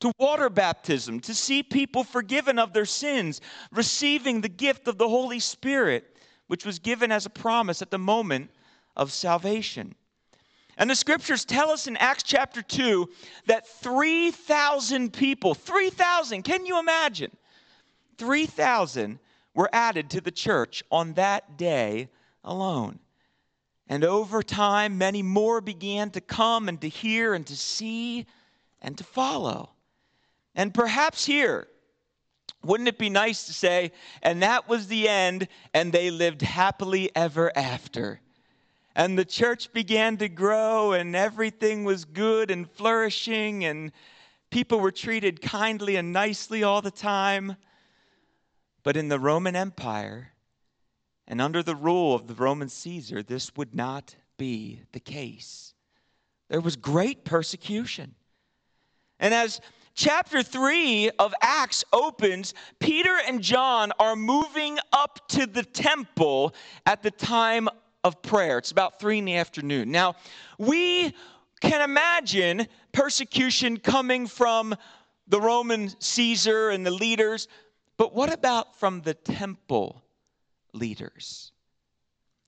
to 0.00 0.12
water 0.18 0.50
baptism, 0.50 1.20
to 1.20 1.34
see 1.34 1.62
people 1.62 2.02
forgiven 2.02 2.58
of 2.58 2.72
their 2.72 2.84
sins, 2.84 3.40
receiving 3.70 4.40
the 4.40 4.48
gift 4.48 4.88
of 4.88 4.98
the 4.98 5.08
Holy 5.08 5.38
Spirit, 5.38 6.16
which 6.48 6.66
was 6.66 6.80
given 6.80 7.12
as 7.12 7.26
a 7.26 7.30
promise 7.30 7.80
at 7.80 7.92
the 7.92 7.98
moment 7.98 8.50
of 8.96 9.12
salvation. 9.12 9.94
And 10.76 10.90
the 10.90 10.96
scriptures 10.96 11.44
tell 11.44 11.70
us 11.70 11.86
in 11.86 11.96
Acts 11.96 12.24
chapter 12.24 12.60
2 12.60 13.08
that 13.46 13.68
3,000 13.68 15.12
people, 15.12 15.54
3,000, 15.54 16.42
can 16.42 16.66
you 16.66 16.80
imagine? 16.80 17.30
3,000 18.18 19.18
were 19.54 19.70
added 19.72 20.10
to 20.10 20.20
the 20.20 20.32
church 20.32 20.82
on 20.90 21.12
that 21.14 21.56
day 21.56 22.08
alone. 22.42 22.98
And 23.88 24.02
over 24.04 24.42
time, 24.42 24.98
many 24.98 25.22
more 25.22 25.60
began 25.60 26.10
to 26.10 26.20
come 26.20 26.68
and 26.68 26.80
to 26.80 26.88
hear 26.88 27.34
and 27.34 27.46
to 27.46 27.56
see 27.56 28.26
and 28.80 28.96
to 28.98 29.04
follow. 29.04 29.70
And 30.54 30.72
perhaps 30.72 31.24
here, 31.24 31.68
wouldn't 32.62 32.88
it 32.88 32.98
be 32.98 33.10
nice 33.10 33.44
to 33.46 33.52
say, 33.52 33.92
and 34.22 34.42
that 34.42 34.68
was 34.68 34.86
the 34.86 35.08
end, 35.08 35.48
and 35.74 35.92
they 35.92 36.10
lived 36.10 36.42
happily 36.42 37.14
ever 37.14 37.52
after? 37.56 38.20
And 38.94 39.18
the 39.18 39.24
church 39.24 39.72
began 39.72 40.16
to 40.18 40.28
grow, 40.28 40.92
and 40.92 41.16
everything 41.16 41.84
was 41.84 42.04
good 42.04 42.50
and 42.50 42.70
flourishing, 42.70 43.64
and 43.64 43.92
people 44.50 44.78
were 44.80 44.92
treated 44.92 45.40
kindly 45.42 45.96
and 45.96 46.12
nicely 46.12 46.62
all 46.62 46.80
the 46.80 46.90
time. 46.90 47.56
But 48.82 48.96
in 48.96 49.08
the 49.08 49.18
Roman 49.18 49.56
Empire, 49.56 50.32
and 51.26 51.40
under 51.40 51.62
the 51.62 51.74
rule 51.74 52.14
of 52.14 52.26
the 52.26 52.34
Roman 52.34 52.68
Caesar, 52.68 53.22
this 53.22 53.56
would 53.56 53.74
not 53.74 54.14
be 54.36 54.80
the 54.92 55.00
case. 55.00 55.74
There 56.48 56.60
was 56.60 56.76
great 56.76 57.24
persecution. 57.24 58.14
And 59.18 59.32
as 59.32 59.60
chapter 59.94 60.42
3 60.42 61.10
of 61.18 61.34
Acts 61.40 61.84
opens, 61.92 62.52
Peter 62.78 63.16
and 63.26 63.40
John 63.40 63.92
are 63.98 64.16
moving 64.16 64.78
up 64.92 65.26
to 65.28 65.46
the 65.46 65.62
temple 65.62 66.54
at 66.84 67.02
the 67.02 67.10
time 67.10 67.68
of 68.04 68.20
prayer. 68.22 68.58
It's 68.58 68.70
about 68.70 69.00
three 69.00 69.18
in 69.18 69.24
the 69.24 69.36
afternoon. 69.36 69.90
Now, 69.90 70.14
we 70.58 71.14
can 71.60 71.80
imagine 71.80 72.68
persecution 72.92 73.78
coming 73.78 74.26
from 74.26 74.76
the 75.26 75.40
Roman 75.40 75.90
Caesar 76.00 76.68
and 76.68 76.84
the 76.84 76.90
leaders, 76.90 77.48
but 77.96 78.14
what 78.14 78.32
about 78.32 78.78
from 78.78 79.00
the 79.00 79.14
temple 79.14 80.02
leaders? 80.74 81.52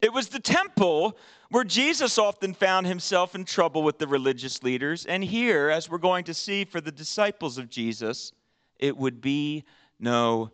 It 0.03 0.13
was 0.13 0.29
the 0.29 0.41
temple 0.41 1.17
where 1.51 1.65
Jesus 1.65 2.19
often 2.19 2.53
found 2.53 2.87
himself 2.87 3.35
in 3.35 3.45
trouble 3.45 3.83
with 3.83 3.99
the 3.99 4.07
religious 4.07 4.63
leaders. 4.63 5.07
And 5.07 5.25
here, 5.25 5.71
as 5.71 5.89
we're 5.89 5.99
going 5.99 6.25
to 6.25 6.35
see 6.35 6.65
for 6.65 6.83
the 6.83 6.93
disciples 6.93 7.57
of 7.57 7.71
Jesus, 7.71 8.33
it 8.79 8.95
would 8.95 9.23
be 9.23 9.65
no 9.99 10.51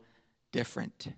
different. 0.53 1.09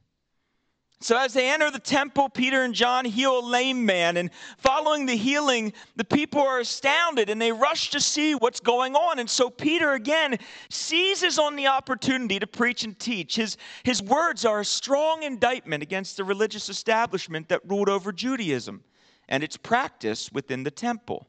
So, 1.04 1.18
as 1.18 1.34
they 1.34 1.50
enter 1.50 1.70
the 1.70 1.78
temple, 1.78 2.30
Peter 2.30 2.62
and 2.62 2.72
John 2.72 3.04
heal 3.04 3.38
a 3.38 3.44
lame 3.44 3.84
man. 3.84 4.16
And 4.16 4.30
following 4.56 5.04
the 5.04 5.14
healing, 5.14 5.74
the 5.96 6.04
people 6.04 6.40
are 6.40 6.60
astounded 6.60 7.28
and 7.28 7.38
they 7.38 7.52
rush 7.52 7.90
to 7.90 8.00
see 8.00 8.34
what's 8.34 8.58
going 8.58 8.96
on. 8.96 9.18
And 9.18 9.28
so, 9.28 9.50
Peter 9.50 9.92
again 9.92 10.38
seizes 10.70 11.38
on 11.38 11.56
the 11.56 11.66
opportunity 11.66 12.38
to 12.38 12.46
preach 12.46 12.84
and 12.84 12.98
teach. 12.98 13.36
His, 13.36 13.58
his 13.82 14.02
words 14.02 14.46
are 14.46 14.60
a 14.60 14.64
strong 14.64 15.24
indictment 15.24 15.82
against 15.82 16.16
the 16.16 16.24
religious 16.24 16.70
establishment 16.70 17.50
that 17.50 17.60
ruled 17.68 17.90
over 17.90 18.10
Judaism 18.10 18.82
and 19.28 19.44
its 19.44 19.58
practice 19.58 20.32
within 20.32 20.62
the 20.62 20.70
temple. 20.70 21.28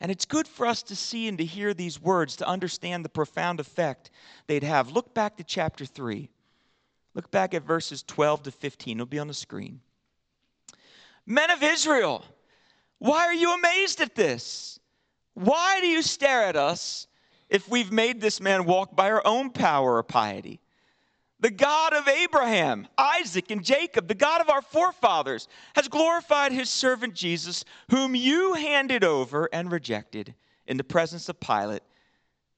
And 0.00 0.12
it's 0.12 0.26
good 0.26 0.46
for 0.46 0.64
us 0.64 0.80
to 0.84 0.94
see 0.94 1.26
and 1.26 1.38
to 1.38 1.44
hear 1.44 1.74
these 1.74 2.00
words 2.00 2.36
to 2.36 2.46
understand 2.46 3.04
the 3.04 3.08
profound 3.08 3.58
effect 3.58 4.12
they'd 4.46 4.62
have. 4.62 4.92
Look 4.92 5.12
back 5.12 5.38
to 5.38 5.42
chapter 5.42 5.84
3. 5.84 6.30
Look 7.14 7.30
back 7.30 7.54
at 7.54 7.62
verses 7.62 8.02
12 8.02 8.44
to 8.44 8.50
15. 8.50 8.96
It'll 8.96 9.06
be 9.06 9.18
on 9.18 9.28
the 9.28 9.34
screen. 9.34 9.80
Men 11.26 11.50
of 11.50 11.62
Israel, 11.62 12.24
why 12.98 13.26
are 13.26 13.34
you 13.34 13.54
amazed 13.54 14.00
at 14.00 14.14
this? 14.14 14.80
Why 15.34 15.80
do 15.80 15.86
you 15.86 16.02
stare 16.02 16.44
at 16.44 16.56
us 16.56 17.06
if 17.48 17.68
we've 17.68 17.92
made 17.92 18.20
this 18.20 18.40
man 18.40 18.64
walk 18.64 18.96
by 18.96 19.10
our 19.10 19.22
own 19.26 19.50
power 19.50 19.96
or 19.96 20.02
piety? 20.02 20.60
The 21.40 21.50
God 21.50 21.92
of 21.92 22.06
Abraham, 22.06 22.86
Isaac, 22.96 23.50
and 23.50 23.64
Jacob, 23.64 24.06
the 24.06 24.14
God 24.14 24.40
of 24.40 24.48
our 24.48 24.62
forefathers, 24.62 25.48
has 25.74 25.88
glorified 25.88 26.52
his 26.52 26.70
servant 26.70 27.14
Jesus, 27.14 27.64
whom 27.90 28.14
you 28.14 28.54
handed 28.54 29.02
over 29.02 29.48
and 29.52 29.72
rejected 29.72 30.34
in 30.68 30.76
the 30.76 30.84
presence 30.84 31.28
of 31.28 31.40
Pilate 31.40 31.82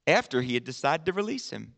after 0.06 0.42
he 0.42 0.52
had 0.52 0.64
decided 0.64 1.06
to 1.06 1.14
release 1.14 1.49
him. 1.49 1.74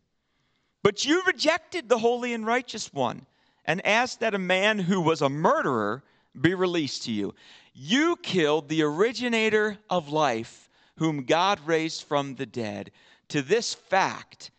But 0.87 1.03
you 1.03 1.21
rejected 1.27 1.89
the 1.89 1.97
holy 1.97 2.33
and 2.33 2.45
righteous 2.45 2.93
one 2.93 3.25
and 3.65 3.85
asked 3.85 4.21
that 4.21 4.33
a 4.33 4.39
man 4.39 4.79
who 4.79 5.01
was 5.01 5.21
a 5.21 5.27
murderer 5.27 6.01
be 6.39 6.53
released 6.53 7.03
to 7.03 7.11
you. 7.11 7.35
You 7.73 8.15
killed 8.15 8.69
the 8.69 8.83
originator 8.83 9.79
of 9.89 10.07
life, 10.13 10.69
whom 10.95 11.25
God 11.25 11.59
raised 11.67 12.03
from 12.03 12.35
the 12.35 12.45
dead. 12.45 12.91
To 13.27 13.41
this 13.41 13.73
fact, 13.73 14.49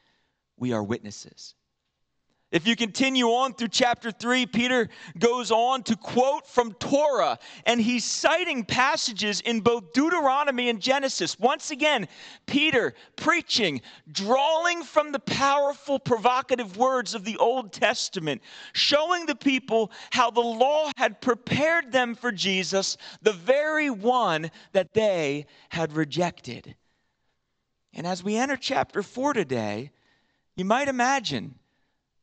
we 0.59 0.71
are 0.75 0.83
witnesses. 0.83 1.55
If 2.51 2.67
you 2.67 2.77
continue 2.77 3.27
on 3.27 3.53
through 3.53 3.69
chapter 3.69 4.11
3, 4.11 4.47
Peter 4.47 4.89
goes 5.19 5.51
on 5.51 5.83
to 5.83 5.95
quote 5.97 6.47
from 6.47 6.73
Torah, 6.75 7.39
and 7.67 7.79
he's 7.79 8.07
citing 8.07 8.65
passages 8.65 9.43
in 9.43 9.61
both 9.61 9.93
Deuteronomy 9.93 10.71
and 10.71 10.81
Genesis. 10.81 11.39
Once 11.39 11.71
again, 11.71 12.09
Peter 12.47 12.95
preaching, 13.17 13.83
drawing 14.11 14.83
from 14.83 15.13
the 15.13 15.19
powerful, 15.19 15.99
provocative 15.99 16.79
words 16.79 17.15
of 17.15 17.23
the 17.23 17.37
Old 17.37 17.71
Testament, 17.71 18.41
showing 18.73 19.27
the 19.27 19.37
people 19.37 19.91
how 20.11 20.31
the 20.31 20.41
law 20.41 20.91
had 20.97 21.21
prepared 21.21 21.93
them 21.93 22.15
for 22.15 22.33
Jesus, 22.33 22.97
the 23.21 23.35
very 23.35 23.91
one 23.91 24.51
that 24.73 24.95
they 24.95 25.45
had 25.69 25.93
rejected. 25.93 26.75
And 27.93 28.07
as 28.07 28.25
we 28.25 28.37
enter 28.37 28.57
chapter 28.57 29.03
4 29.03 29.35
today, 29.35 29.91
you 30.57 30.65
might 30.65 30.89
imagine 30.89 31.55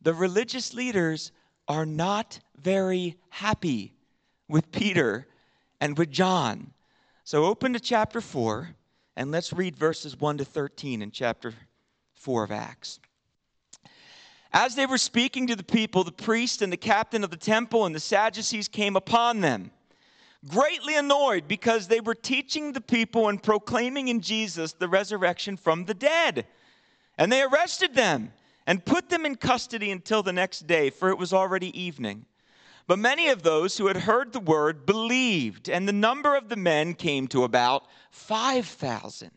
the 0.06 0.14
religious 0.14 0.76
leaders 0.76 1.32
are 1.68 1.86
not 1.86 2.40
very 2.62 3.18
happy 3.30 3.92
with 4.48 4.72
Peter 4.72 5.28
and 5.82 5.98
with 5.98 6.12
John. 6.12 6.72
So 7.24 7.46
open 7.46 7.74
to 7.74 7.80
chapter 7.80 8.22
4 8.22 8.70
and 9.16 9.32
let's 9.32 9.52
read 9.52 9.76
verses 9.76 10.16
1 10.20 10.38
to 10.38 10.46
13 10.46 11.02
in 11.02 11.10
chapter 11.10 11.56
4 12.18 12.44
of 12.44 12.52
Acts. 12.52 13.00
As 14.54 14.76
they 14.76 14.86
were 14.86 15.00
speaking 15.00 15.48
to 15.48 15.56
the 15.56 15.64
people, 15.64 16.04
the 16.04 16.12
priest 16.12 16.62
and 16.62 16.72
the 16.72 16.78
captain 16.78 17.24
of 17.24 17.32
the 17.32 17.36
temple 17.36 17.88
and 17.88 17.96
the 17.96 18.00
Sadducees 18.00 18.68
came 18.68 18.96
upon 18.96 19.42
them, 19.42 19.72
greatly 20.48 20.96
annoyed 20.96 21.48
because 21.48 21.88
they 21.88 22.00
were 22.00 22.14
teaching 22.14 22.74
the 22.74 22.82
people 22.82 23.28
and 23.28 23.42
proclaiming 23.42 24.10
in 24.10 24.22
Jesus 24.22 24.74
the 24.74 24.88
resurrection 24.88 25.58
from 25.58 25.86
the 25.86 25.96
dead. 25.96 26.46
And 27.18 27.32
they 27.32 27.42
arrested 27.42 27.96
them 27.96 28.32
and 28.68 28.86
put 28.86 29.10
them 29.10 29.26
in 29.26 29.36
custody 29.36 29.92
until 29.92 30.24
the 30.24 30.34
next 30.34 30.68
day, 30.68 30.90
for 30.90 31.10
it 31.10 31.18
was 31.18 31.34
already 31.34 31.80
evening. 31.80 32.26
But 32.88 33.00
many 33.00 33.30
of 33.30 33.44
those 33.44 33.78
who 33.78 33.88
had 33.88 33.98
heard 33.98 34.32
the 34.32 34.40
word 34.40 34.86
believed, 34.86 35.70
and 35.70 35.88
the 35.88 35.94
number 35.94 36.36
of 36.36 36.50
the 36.50 36.56
men 36.56 36.94
came 36.94 37.28
to 37.30 37.44
about 37.44 37.88
5,000. 38.12 39.32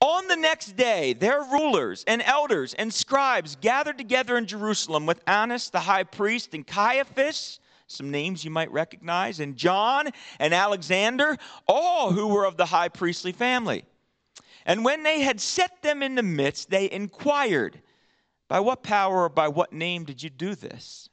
On 0.00 0.28
the 0.28 0.36
next 0.36 0.76
day, 0.76 1.12
their 1.12 1.42
rulers 1.42 2.04
and 2.06 2.22
elders 2.22 2.72
and 2.74 2.92
scribes 2.92 3.56
gathered 3.56 3.98
together 3.98 4.38
in 4.38 4.46
Jerusalem 4.46 5.04
with 5.04 5.20
Annas 5.26 5.68
the 5.68 5.80
high 5.80 6.04
priest 6.04 6.54
and 6.54 6.66
Caiaphas, 6.66 7.60
some 7.86 8.10
names 8.10 8.44
you 8.44 8.50
might 8.50 8.70
recognize, 8.70 9.40
and 9.40 9.56
John 9.56 10.08
and 10.38 10.54
Alexander, 10.54 11.36
all 11.66 12.12
who 12.12 12.28
were 12.28 12.46
of 12.46 12.56
the 12.56 12.64
high 12.64 12.88
priestly 12.88 13.32
family. 13.32 13.84
And 14.64 14.84
when 14.84 15.02
they 15.02 15.20
had 15.20 15.40
set 15.40 15.82
them 15.82 16.02
in 16.02 16.14
the 16.14 16.22
midst, 16.22 16.70
they 16.70 16.90
inquired, 16.90 17.82
by 18.50 18.58
what 18.58 18.82
power 18.82 19.22
or 19.22 19.28
by 19.28 19.46
what 19.46 19.72
name 19.72 20.04
did 20.04 20.24
you 20.24 20.28
do 20.28 20.56
this? 20.56 21.08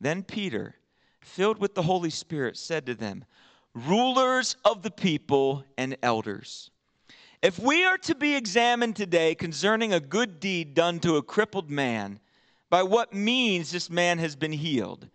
Then 0.00 0.22
Peter, 0.22 0.76
filled 1.20 1.58
with 1.58 1.74
the 1.74 1.82
Holy 1.82 2.08
Spirit, 2.08 2.56
said 2.56 2.86
to 2.86 2.94
them, 2.94 3.24
Rulers 3.74 4.54
of 4.64 4.82
the 4.82 4.90
people 4.90 5.64
and 5.76 5.96
elders, 6.04 6.70
if 7.42 7.58
we 7.58 7.84
are 7.84 7.98
to 7.98 8.14
be 8.14 8.36
examined 8.36 8.94
today 8.94 9.34
concerning 9.34 9.92
a 9.92 9.98
good 9.98 10.38
deed 10.38 10.74
done 10.74 11.00
to 11.00 11.16
a 11.16 11.22
crippled 11.22 11.68
man, 11.68 12.20
by 12.70 12.84
what 12.84 13.12
means 13.12 13.72
this 13.72 13.90
man 13.90 14.20
has 14.20 14.36
been 14.36 14.52
healed, 14.52 15.08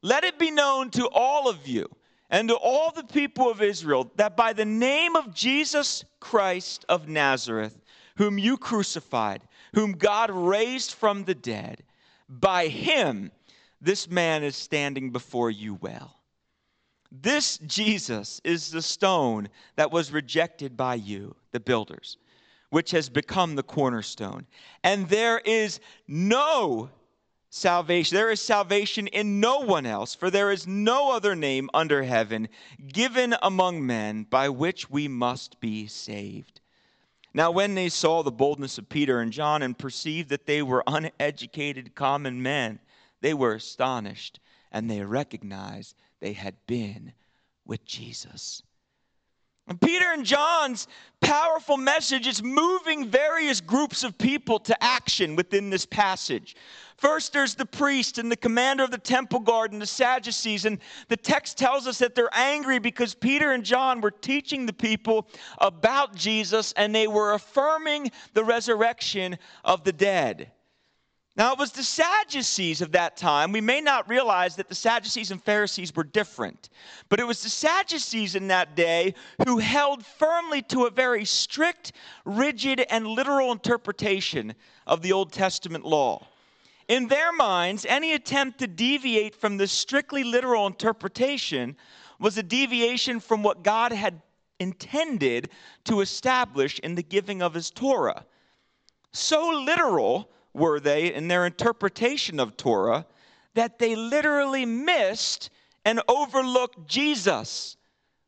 let 0.00 0.24
it 0.24 0.38
be 0.38 0.50
known 0.50 0.88
to 0.90 1.06
all 1.08 1.50
of 1.50 1.66
you 1.66 1.86
and 2.30 2.48
to 2.48 2.56
all 2.56 2.90
the 2.90 3.04
people 3.04 3.50
of 3.50 3.60
Israel 3.60 4.10
that 4.16 4.38
by 4.38 4.54
the 4.54 4.64
name 4.64 5.16
of 5.16 5.34
Jesus 5.34 6.02
Christ 6.18 6.86
of 6.88 7.08
Nazareth, 7.08 7.83
whom 8.16 8.38
you 8.38 8.56
crucified, 8.56 9.42
whom 9.74 9.92
God 9.92 10.30
raised 10.30 10.92
from 10.92 11.24
the 11.24 11.34
dead, 11.34 11.82
by 12.28 12.68
him 12.68 13.30
this 13.80 14.08
man 14.08 14.42
is 14.42 14.56
standing 14.56 15.10
before 15.10 15.50
you 15.50 15.74
well. 15.74 16.16
This 17.12 17.58
Jesus 17.58 18.40
is 18.44 18.70
the 18.70 18.82
stone 18.82 19.48
that 19.76 19.92
was 19.92 20.10
rejected 20.10 20.76
by 20.76 20.96
you, 20.96 21.36
the 21.52 21.60
builders, 21.60 22.16
which 22.70 22.90
has 22.90 23.08
become 23.08 23.54
the 23.54 23.62
cornerstone. 23.62 24.46
And 24.82 25.08
there 25.08 25.38
is 25.38 25.80
no 26.08 26.90
salvation. 27.50 28.16
There 28.16 28.32
is 28.32 28.40
salvation 28.40 29.06
in 29.06 29.38
no 29.38 29.60
one 29.60 29.86
else, 29.86 30.14
for 30.14 30.28
there 30.30 30.50
is 30.50 30.66
no 30.66 31.12
other 31.12 31.36
name 31.36 31.70
under 31.72 32.02
heaven 32.02 32.48
given 32.88 33.36
among 33.42 33.86
men 33.86 34.24
by 34.24 34.48
which 34.48 34.90
we 34.90 35.06
must 35.06 35.60
be 35.60 35.86
saved. 35.86 36.60
Now, 37.36 37.50
when 37.50 37.74
they 37.74 37.88
saw 37.88 38.22
the 38.22 38.30
boldness 38.30 38.78
of 38.78 38.88
Peter 38.88 39.20
and 39.20 39.32
John 39.32 39.62
and 39.62 39.76
perceived 39.76 40.28
that 40.28 40.46
they 40.46 40.62
were 40.62 40.84
uneducated 40.86 41.96
common 41.96 42.40
men, 42.40 42.78
they 43.20 43.34
were 43.34 43.54
astonished 43.54 44.38
and 44.70 44.88
they 44.88 45.00
recognized 45.00 45.96
they 46.20 46.32
had 46.32 46.54
been 46.68 47.12
with 47.64 47.84
Jesus. 47.84 48.62
And 49.66 49.80
Peter 49.80 50.12
and 50.12 50.24
John's 50.24 50.86
powerful 51.20 51.76
message 51.76 52.26
is 52.26 52.42
moving 52.42 53.08
various 53.08 53.60
groups 53.60 54.04
of 54.04 54.16
people 54.18 54.60
to 54.60 54.84
action 54.84 55.36
within 55.36 55.70
this 55.70 55.86
passage. 55.86 56.54
First, 56.96 57.32
there's 57.32 57.54
the 57.54 57.66
priest 57.66 58.18
and 58.18 58.30
the 58.30 58.36
commander 58.36 58.84
of 58.84 58.90
the 58.90 58.98
temple 58.98 59.40
guard 59.40 59.72
and 59.72 59.82
the 59.82 59.86
Sadducees. 59.86 60.64
And 60.64 60.78
the 61.08 61.16
text 61.16 61.58
tells 61.58 61.86
us 61.86 61.98
that 61.98 62.14
they're 62.14 62.28
angry 62.32 62.78
because 62.78 63.14
Peter 63.14 63.52
and 63.52 63.64
John 63.64 64.00
were 64.00 64.12
teaching 64.12 64.64
the 64.64 64.72
people 64.72 65.28
about 65.58 66.14
Jesus 66.14 66.72
and 66.76 66.94
they 66.94 67.08
were 67.08 67.34
affirming 67.34 68.10
the 68.32 68.44
resurrection 68.44 69.38
of 69.64 69.82
the 69.84 69.92
dead. 69.92 70.52
Now, 71.36 71.52
it 71.52 71.58
was 71.58 71.72
the 71.72 71.82
Sadducees 71.82 72.80
of 72.80 72.92
that 72.92 73.16
time. 73.16 73.50
We 73.50 73.60
may 73.60 73.80
not 73.80 74.08
realize 74.08 74.54
that 74.54 74.68
the 74.68 74.74
Sadducees 74.76 75.32
and 75.32 75.42
Pharisees 75.42 75.92
were 75.96 76.04
different, 76.04 76.68
but 77.08 77.18
it 77.18 77.26
was 77.26 77.42
the 77.42 77.48
Sadducees 77.48 78.36
in 78.36 78.46
that 78.48 78.76
day 78.76 79.14
who 79.44 79.58
held 79.58 80.06
firmly 80.06 80.62
to 80.62 80.84
a 80.84 80.90
very 80.90 81.24
strict, 81.24 81.90
rigid, 82.24 82.86
and 82.88 83.04
literal 83.04 83.50
interpretation 83.50 84.54
of 84.86 85.02
the 85.02 85.12
Old 85.12 85.32
Testament 85.32 85.84
law. 85.84 86.24
In 86.88 87.08
their 87.08 87.32
minds, 87.32 87.86
any 87.86 88.12
attempt 88.12 88.58
to 88.58 88.66
deviate 88.66 89.34
from 89.34 89.56
this 89.56 89.72
strictly 89.72 90.22
literal 90.22 90.66
interpretation 90.66 91.76
was 92.18 92.36
a 92.36 92.42
deviation 92.42 93.20
from 93.20 93.42
what 93.42 93.62
God 93.62 93.92
had 93.92 94.20
intended 94.60 95.50
to 95.84 96.00
establish 96.00 96.78
in 96.80 96.94
the 96.94 97.02
giving 97.02 97.42
of 97.42 97.54
his 97.54 97.70
Torah. 97.70 98.24
So 99.12 99.48
literal 99.48 100.30
were 100.52 100.78
they 100.78 101.12
in 101.12 101.28
their 101.28 101.46
interpretation 101.46 102.38
of 102.38 102.56
Torah 102.56 103.06
that 103.54 103.78
they 103.78 103.96
literally 103.96 104.66
missed 104.66 105.50
and 105.84 106.00
overlooked 106.08 106.86
Jesus, 106.88 107.76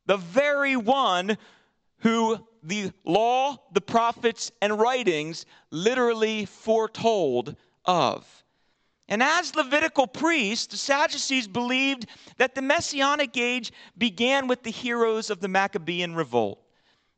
the 0.07 0.17
very 0.17 0.77
one 0.77 1.37
who 1.99 2.39
the 2.63 2.93
law, 3.05 3.57
the 3.73 3.81
prophets, 3.81 4.51
and 4.61 4.79
writings 4.79 5.47
literally 5.71 6.47
foretold 6.47 7.57
of. 7.85 8.45
And 9.09 9.23
as 9.23 9.55
Levitical 9.55 10.07
priests, 10.07 10.67
the 10.67 10.77
Sadducees 10.77 11.47
believed 11.47 12.07
that 12.39 12.55
the 12.55 12.63
Messianic 12.63 13.37
age 13.37 13.73
began 13.97 14.49
with 14.49 14.63
the 14.63 14.71
heroes 14.71 15.31
of 15.31 15.41
the 15.41 15.49
Maccabean 15.49 16.15
revolt. 16.15 16.61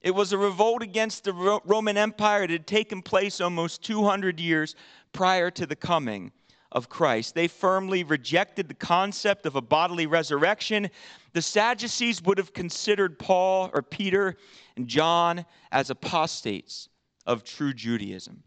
It 0.01 0.11
was 0.13 0.33
a 0.33 0.39
revolt 0.39 0.83
against 0.83 1.25
the 1.25 1.61
Roman 1.65 1.97
Empire 1.97 2.43
that 2.47 2.51
had 2.51 2.67
taken 2.67 3.03
place 3.03 3.41
almost 3.41 3.83
200 3.83 4.39
years 4.39 4.77
prior 5.13 5.51
to 5.53 5.67
the 5.67 5.77
coming 5.77 6.31
of 6.71 6.89
Christ. 6.89 7.35
They 7.35 7.49
firmly 7.49 8.05
rejected 8.05 8.69
the 8.69 8.75
concept 8.75 9.47
of 9.47 9.57
a 9.57 9.63
bodily 9.63 10.07
resurrection. 10.07 10.91
The 11.33 11.43
Sadducees 11.43 12.23
would 12.23 12.39
have 12.39 12.53
considered 12.53 13.19
Paul 13.19 13.71
or 13.73 13.83
Peter 13.83 14.37
and 14.77 14.87
John 14.87 15.47
as 15.73 15.91
apostates 15.91 16.91
of 17.27 17.43
true 17.43 17.73
Judaism. 17.73 18.43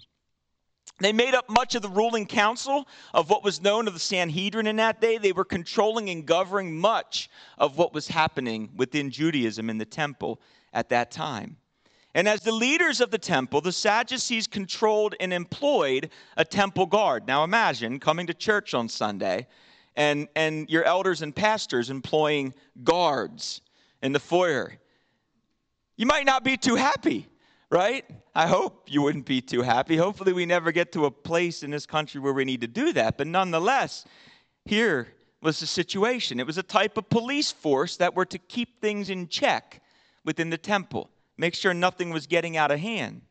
They 1.00 1.14
made 1.14 1.34
up 1.34 1.50
much 1.50 1.76
of 1.76 1.82
the 1.82 1.90
ruling 1.90 2.26
council 2.26 2.88
of 3.14 3.30
what 3.30 3.44
was 3.44 3.62
known 3.62 3.88
as 3.88 3.94
the 3.94 4.00
Sanhedrin 4.00 4.68
in 4.68 4.76
that 4.76 5.02
day. 5.02 5.18
They 5.18 5.32
were 5.32 5.46
controlling 5.46 6.10
and 6.10 6.26
governing 6.26 6.78
much 6.78 7.30
of 7.58 7.78
what 7.78 7.94
was 7.94 8.08
happening 8.08 8.70
within 8.76 9.10
Judaism 9.10 9.70
in 9.70 9.78
the 9.78 9.86
temple 9.86 10.40
at 10.74 10.90
that 10.90 11.10
time. 11.12 11.58
And 12.14 12.28
as 12.28 12.42
the 12.42 12.52
leaders 12.52 13.00
of 13.00 13.10
the 13.10 13.18
temple, 13.18 13.62
the 13.62 13.72
Sadducees 13.72 14.46
controlled 14.46 15.16
and 15.20 15.32
employed 15.34 16.10
a 16.36 16.44
temple 16.44 16.86
guard. 16.86 17.26
Now 17.26 17.44
imagine 17.44 18.00
coming 18.00 18.28
to 18.28 18.34
church 18.34 18.74
on 18.74 18.90
Sunday 18.90 19.48
and, 19.96 20.28
and 20.36 20.70
your 20.70 20.84
elders 20.84 21.22
and 21.22 21.36
pastors 21.36 21.90
employing 21.90 22.54
guards 22.84 23.62
in 24.04 24.12
the 24.12 24.20
foyer. 24.20 24.74
You 25.96 26.06
might 26.06 26.26
not 26.26 26.44
be 26.44 26.58
too 26.58 26.76
happy 26.76 27.28
right? 27.72 28.06
I 28.36 28.48
hope 28.48 28.92
you 28.92 29.02
wouldn't 29.02 29.26
be 29.26 29.42
too 29.42 29.62
happy. 29.62 29.96
Hopefully, 29.96 30.34
we 30.34 30.46
never 30.46 30.72
get 30.72 30.92
to 30.92 31.06
a 31.06 31.12
place 31.12 31.64
in 31.64 31.72
this 31.72 31.86
country 31.86 32.20
where 32.20 32.34
we 32.34 32.46
need 32.46 32.62
to 32.62 32.68
do 32.68 32.94
that. 32.94 33.18
But 33.18 33.28
nonetheless, 33.28 34.06
here 34.66 35.08
was 35.42 35.60
the 35.60 35.66
situation. 35.66 36.40
It 36.40 36.46
was 36.46 36.58
a 36.58 36.64
type 36.64 36.98
of 36.98 37.10
police 37.10 37.52
force 37.52 37.98
that 37.98 38.14
were 38.14 38.26
to 38.26 38.38
keep 38.38 38.80
things 38.80 39.10
in 39.10 39.28
check 39.28 39.82
within 40.24 40.50
the 40.50 40.58
temple, 40.58 41.10
make 41.38 41.56
sure 41.56 41.74
nothing 41.74 42.12
was 42.12 42.28
getting 42.28 42.58
out 42.58 42.70
of 42.70 42.80
hand. 42.80 43.22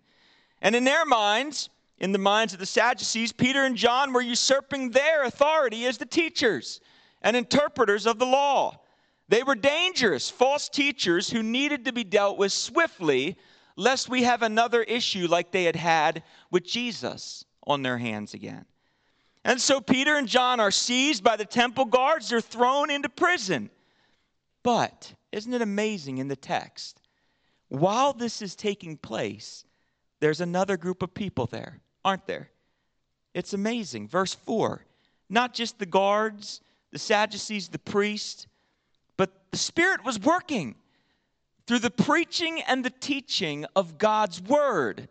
And 0.60 0.74
in 0.74 0.84
their 0.84 1.04
minds, 1.04 1.68
in 1.98 2.12
the 2.12 2.18
minds 2.18 2.52
of 2.52 2.58
the 2.58 2.66
Sadducees, 2.66 3.32
Peter 3.32 3.64
and 3.64 3.76
John 3.76 4.12
were 4.12 4.22
usurping 4.22 4.90
their 4.90 5.24
authority 5.24 5.86
as 5.86 5.98
the 5.98 6.06
teachers 6.06 6.80
and 7.22 7.36
interpreters 7.36 8.06
of 8.06 8.18
the 8.18 8.26
law. 8.26 8.80
They 9.28 9.42
were 9.42 9.54
dangerous, 9.54 10.28
false 10.28 10.68
teachers 10.68 11.30
who 11.30 11.42
needed 11.42 11.84
to 11.84 11.92
be 11.92 12.02
dealt 12.02 12.38
with 12.38 12.52
swiftly 12.52 13.36
lest 13.76 14.08
we 14.08 14.22
have 14.22 14.42
another 14.42 14.82
issue 14.82 15.26
like 15.26 15.50
they 15.50 15.64
had 15.64 15.76
had 15.76 16.22
with 16.50 16.64
Jesus 16.64 17.44
on 17.66 17.82
their 17.82 17.98
hands 17.98 18.34
again. 18.34 18.64
And 19.44 19.60
so 19.60 19.80
Peter 19.80 20.16
and 20.16 20.28
John 20.28 20.60
are 20.60 20.70
seized 20.70 21.24
by 21.24 21.36
the 21.36 21.44
temple 21.44 21.86
guards, 21.86 22.28
they're 22.28 22.40
thrown 22.40 22.90
into 22.90 23.08
prison. 23.08 23.70
But 24.62 25.14
isn't 25.32 25.54
it 25.54 25.62
amazing 25.62 26.18
in 26.18 26.28
the 26.28 26.36
text? 26.36 27.00
While 27.68 28.12
this 28.12 28.42
is 28.42 28.54
taking 28.54 28.96
place, 28.96 29.64
there's 30.20 30.40
another 30.40 30.76
group 30.76 31.02
of 31.02 31.14
people 31.14 31.46
there, 31.46 31.80
aren't 32.04 32.26
there? 32.26 32.50
It's 33.32 33.54
amazing. 33.54 34.08
Verse 34.08 34.34
4 34.34 34.84
not 35.30 35.54
just 35.54 35.78
the 35.78 35.86
guards, 35.86 36.60
the 36.90 36.98
Sadducees, 36.98 37.68
the 37.68 37.78
priest, 37.78 38.48
but 39.16 39.30
the 39.52 39.56
Spirit 39.56 40.04
was 40.04 40.18
working 40.18 40.74
through 41.66 41.80
the 41.80 41.90
preaching 41.90 42.62
and 42.62 42.84
the 42.84 42.90
teaching 42.90 43.66
of 43.76 43.98
God's 43.98 44.40
word. 44.42 45.08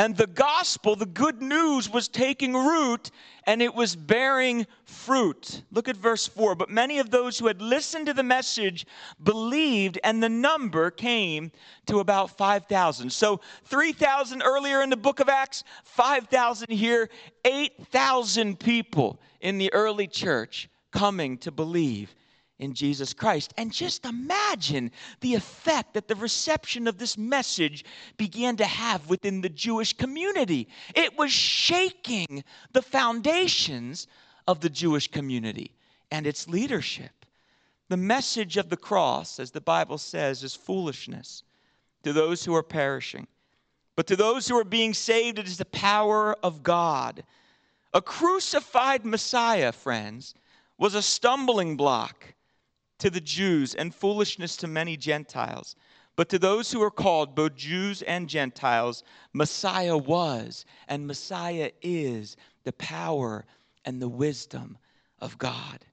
And 0.00 0.16
the 0.16 0.26
gospel, 0.26 0.96
the 0.96 1.04
good 1.04 1.42
news, 1.42 1.90
was 1.90 2.08
taking 2.08 2.54
root 2.54 3.10
and 3.44 3.60
it 3.60 3.74
was 3.74 3.94
bearing 3.94 4.66
fruit. 4.84 5.62
Look 5.70 5.88
at 5.88 5.96
verse 5.96 6.26
4. 6.26 6.54
But 6.54 6.70
many 6.70 7.00
of 7.00 7.10
those 7.10 7.38
who 7.38 7.48
had 7.48 7.60
listened 7.60 8.06
to 8.06 8.14
the 8.14 8.22
message 8.22 8.86
believed, 9.22 9.98
and 10.02 10.22
the 10.22 10.30
number 10.30 10.90
came 10.90 11.52
to 11.84 11.98
about 11.98 12.34
5,000. 12.38 13.12
So 13.12 13.42
3,000 13.64 14.40
earlier 14.40 14.80
in 14.80 14.88
the 14.88 14.96
book 14.96 15.20
of 15.20 15.28
Acts, 15.28 15.64
5,000 15.84 16.70
here, 16.70 17.10
8,000 17.44 18.58
people 18.58 19.20
in 19.42 19.58
the 19.58 19.70
early 19.74 20.06
church 20.06 20.70
coming 20.92 21.36
to 21.38 21.50
believe 21.50 22.14
in 22.60 22.74
Jesus 22.74 23.12
Christ. 23.12 23.52
And 23.56 23.72
just 23.72 24.04
imagine 24.04 24.92
the 25.20 25.34
effect 25.34 25.94
that 25.94 26.06
the 26.06 26.14
reception 26.14 26.86
of 26.86 26.98
this 26.98 27.18
message 27.18 27.84
began 28.16 28.56
to 28.56 28.64
have 28.64 29.08
within 29.08 29.40
the 29.40 29.48
Jewish 29.48 29.94
community. 29.94 30.68
It 30.94 31.18
was 31.18 31.32
shaking 31.32 32.44
the 32.72 32.82
foundations 32.82 34.06
of 34.46 34.60
the 34.60 34.70
Jewish 34.70 35.08
community 35.08 35.72
and 36.10 36.26
its 36.26 36.46
leadership. 36.46 37.24
The 37.88 37.96
message 37.96 38.56
of 38.56 38.68
the 38.68 38.76
cross, 38.76 39.40
as 39.40 39.50
the 39.50 39.60
Bible 39.60 39.98
says, 39.98 40.44
is 40.44 40.54
foolishness 40.54 41.42
to 42.04 42.12
those 42.12 42.44
who 42.44 42.54
are 42.54 42.62
perishing. 42.62 43.26
But 43.96 44.06
to 44.06 44.16
those 44.16 44.46
who 44.46 44.58
are 44.58 44.64
being 44.64 44.94
saved, 44.94 45.38
it 45.38 45.48
is 45.48 45.58
the 45.58 45.64
power 45.64 46.36
of 46.42 46.62
God. 46.62 47.24
A 47.92 48.00
crucified 48.00 49.04
Messiah, 49.04 49.72
friends, 49.72 50.34
was 50.78 50.94
a 50.94 51.02
stumbling 51.02 51.76
block 51.76 52.34
to 53.00 53.10
the 53.10 53.20
Jews 53.20 53.74
and 53.74 53.94
foolishness 53.94 54.56
to 54.58 54.66
many 54.66 54.96
Gentiles. 54.96 55.76
But 56.16 56.28
to 56.30 56.38
those 56.38 56.70
who 56.70 56.82
are 56.82 56.90
called, 56.90 57.34
both 57.34 57.54
Jews 57.54 58.02
and 58.02 58.28
Gentiles, 58.28 59.04
Messiah 59.32 59.96
was 59.96 60.64
and 60.88 61.06
Messiah 61.06 61.70
is 61.82 62.36
the 62.64 62.72
power 62.74 63.44
and 63.84 64.00
the 64.00 64.08
wisdom 64.08 64.76
of 65.18 65.38
God. 65.38 65.84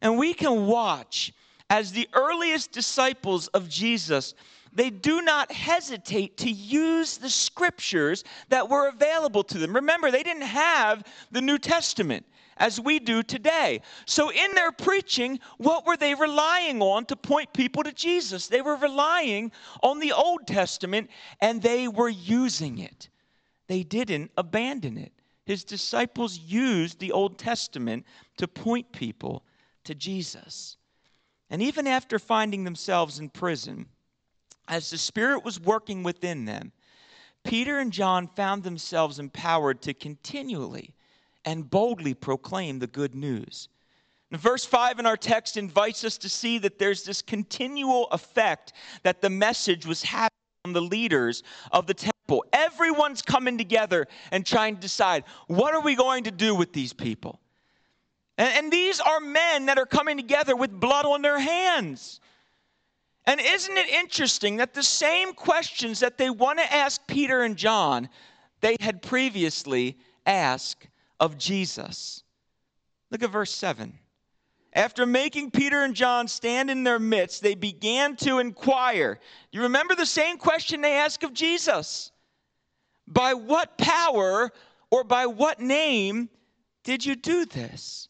And 0.00 0.18
we 0.18 0.34
can 0.34 0.66
watch 0.66 1.32
as 1.70 1.92
the 1.92 2.08
earliest 2.12 2.72
disciples 2.72 3.48
of 3.48 3.68
Jesus, 3.68 4.34
they 4.72 4.90
do 4.90 5.22
not 5.22 5.50
hesitate 5.50 6.36
to 6.38 6.50
use 6.50 7.16
the 7.16 7.30
scriptures 7.30 8.24
that 8.48 8.68
were 8.68 8.88
available 8.88 9.42
to 9.44 9.58
them. 9.58 9.74
Remember, 9.74 10.10
they 10.10 10.22
didn't 10.22 10.42
have 10.42 11.04
the 11.30 11.40
New 11.40 11.58
Testament 11.58 12.26
as 12.56 12.80
we 12.80 12.98
do 12.98 13.22
today. 13.22 13.80
So, 14.06 14.30
in 14.30 14.54
their 14.54 14.72
preaching, 14.72 15.40
what 15.58 15.86
were 15.86 15.96
they 15.96 16.14
relying 16.14 16.80
on 16.82 17.06
to 17.06 17.16
point 17.16 17.52
people 17.52 17.82
to 17.82 17.92
Jesus? 17.92 18.46
They 18.46 18.60
were 18.60 18.76
relying 18.76 19.52
on 19.82 19.98
the 19.98 20.12
Old 20.12 20.46
Testament 20.46 21.10
and 21.40 21.60
they 21.60 21.88
were 21.88 22.08
using 22.08 22.78
it. 22.78 23.08
They 23.66 23.82
didn't 23.82 24.30
abandon 24.36 24.98
it. 24.98 25.12
His 25.46 25.64
disciples 25.64 26.38
used 26.38 26.98
the 26.98 27.12
Old 27.12 27.38
Testament 27.38 28.06
to 28.38 28.48
point 28.48 28.92
people 28.92 29.44
to 29.84 29.94
Jesus. 29.94 30.76
And 31.50 31.62
even 31.62 31.86
after 31.86 32.18
finding 32.18 32.64
themselves 32.64 33.18
in 33.18 33.28
prison, 33.28 33.86
as 34.68 34.90
the 34.90 34.98
Spirit 34.98 35.44
was 35.44 35.60
working 35.60 36.02
within 36.02 36.46
them, 36.46 36.72
Peter 37.44 37.78
and 37.78 37.92
John 37.92 38.26
found 38.26 38.62
themselves 38.62 39.18
empowered 39.18 39.82
to 39.82 39.92
continually 39.92 40.94
and 41.44 41.68
boldly 41.68 42.14
proclaim 42.14 42.78
the 42.78 42.86
good 42.86 43.14
news. 43.14 43.68
And 44.30 44.40
verse 44.40 44.64
5 44.64 44.98
in 44.98 45.06
our 45.06 45.16
text 45.16 45.56
invites 45.56 46.04
us 46.04 46.18
to 46.18 46.28
see 46.28 46.58
that 46.58 46.78
there's 46.78 47.04
this 47.04 47.22
continual 47.22 48.08
effect 48.08 48.72
that 49.02 49.20
the 49.20 49.30
message 49.30 49.86
was 49.86 50.02
having 50.02 50.30
on 50.64 50.72
the 50.72 50.80
leaders 50.80 51.42
of 51.72 51.86
the 51.86 51.94
temple. 51.94 52.44
Everyone's 52.52 53.22
coming 53.22 53.58
together 53.58 54.06
and 54.30 54.44
trying 54.44 54.76
to 54.76 54.80
decide 54.80 55.24
what 55.46 55.74
are 55.74 55.82
we 55.82 55.94
going 55.94 56.24
to 56.24 56.30
do 56.30 56.54
with 56.54 56.72
these 56.72 56.92
people? 56.92 57.38
And, 58.38 58.64
and 58.64 58.72
these 58.72 59.00
are 59.00 59.20
men 59.20 59.66
that 59.66 59.78
are 59.78 59.86
coming 59.86 60.16
together 60.16 60.56
with 60.56 60.72
blood 60.72 61.04
on 61.04 61.22
their 61.22 61.38
hands. 61.38 62.20
And 63.26 63.40
isn't 63.40 63.76
it 63.76 63.88
interesting 63.88 64.56
that 64.56 64.74
the 64.74 64.82
same 64.82 65.32
questions 65.32 66.00
that 66.00 66.18
they 66.18 66.30
want 66.30 66.58
to 66.58 66.72
ask 66.72 67.06
Peter 67.06 67.42
and 67.42 67.56
John, 67.56 68.08
they 68.60 68.76
had 68.80 69.00
previously 69.00 69.96
asked 70.26 70.88
of 71.20 71.38
Jesus. 71.38 72.22
Look 73.10 73.22
at 73.22 73.30
verse 73.30 73.54
7. 73.54 73.98
After 74.72 75.06
making 75.06 75.52
Peter 75.52 75.84
and 75.84 75.94
John 75.94 76.26
stand 76.26 76.68
in 76.68 76.82
their 76.82 76.98
midst, 76.98 77.42
they 77.42 77.54
began 77.54 78.16
to 78.16 78.40
inquire. 78.40 79.20
You 79.52 79.62
remember 79.62 79.94
the 79.94 80.04
same 80.04 80.36
question 80.36 80.80
they 80.80 80.94
asked 80.94 81.22
of 81.22 81.32
Jesus 81.32 82.10
By 83.06 83.34
what 83.34 83.78
power 83.78 84.50
or 84.90 85.04
by 85.04 85.26
what 85.26 85.60
name 85.60 86.28
did 86.82 87.06
you 87.06 87.14
do 87.14 87.46
this? 87.46 88.08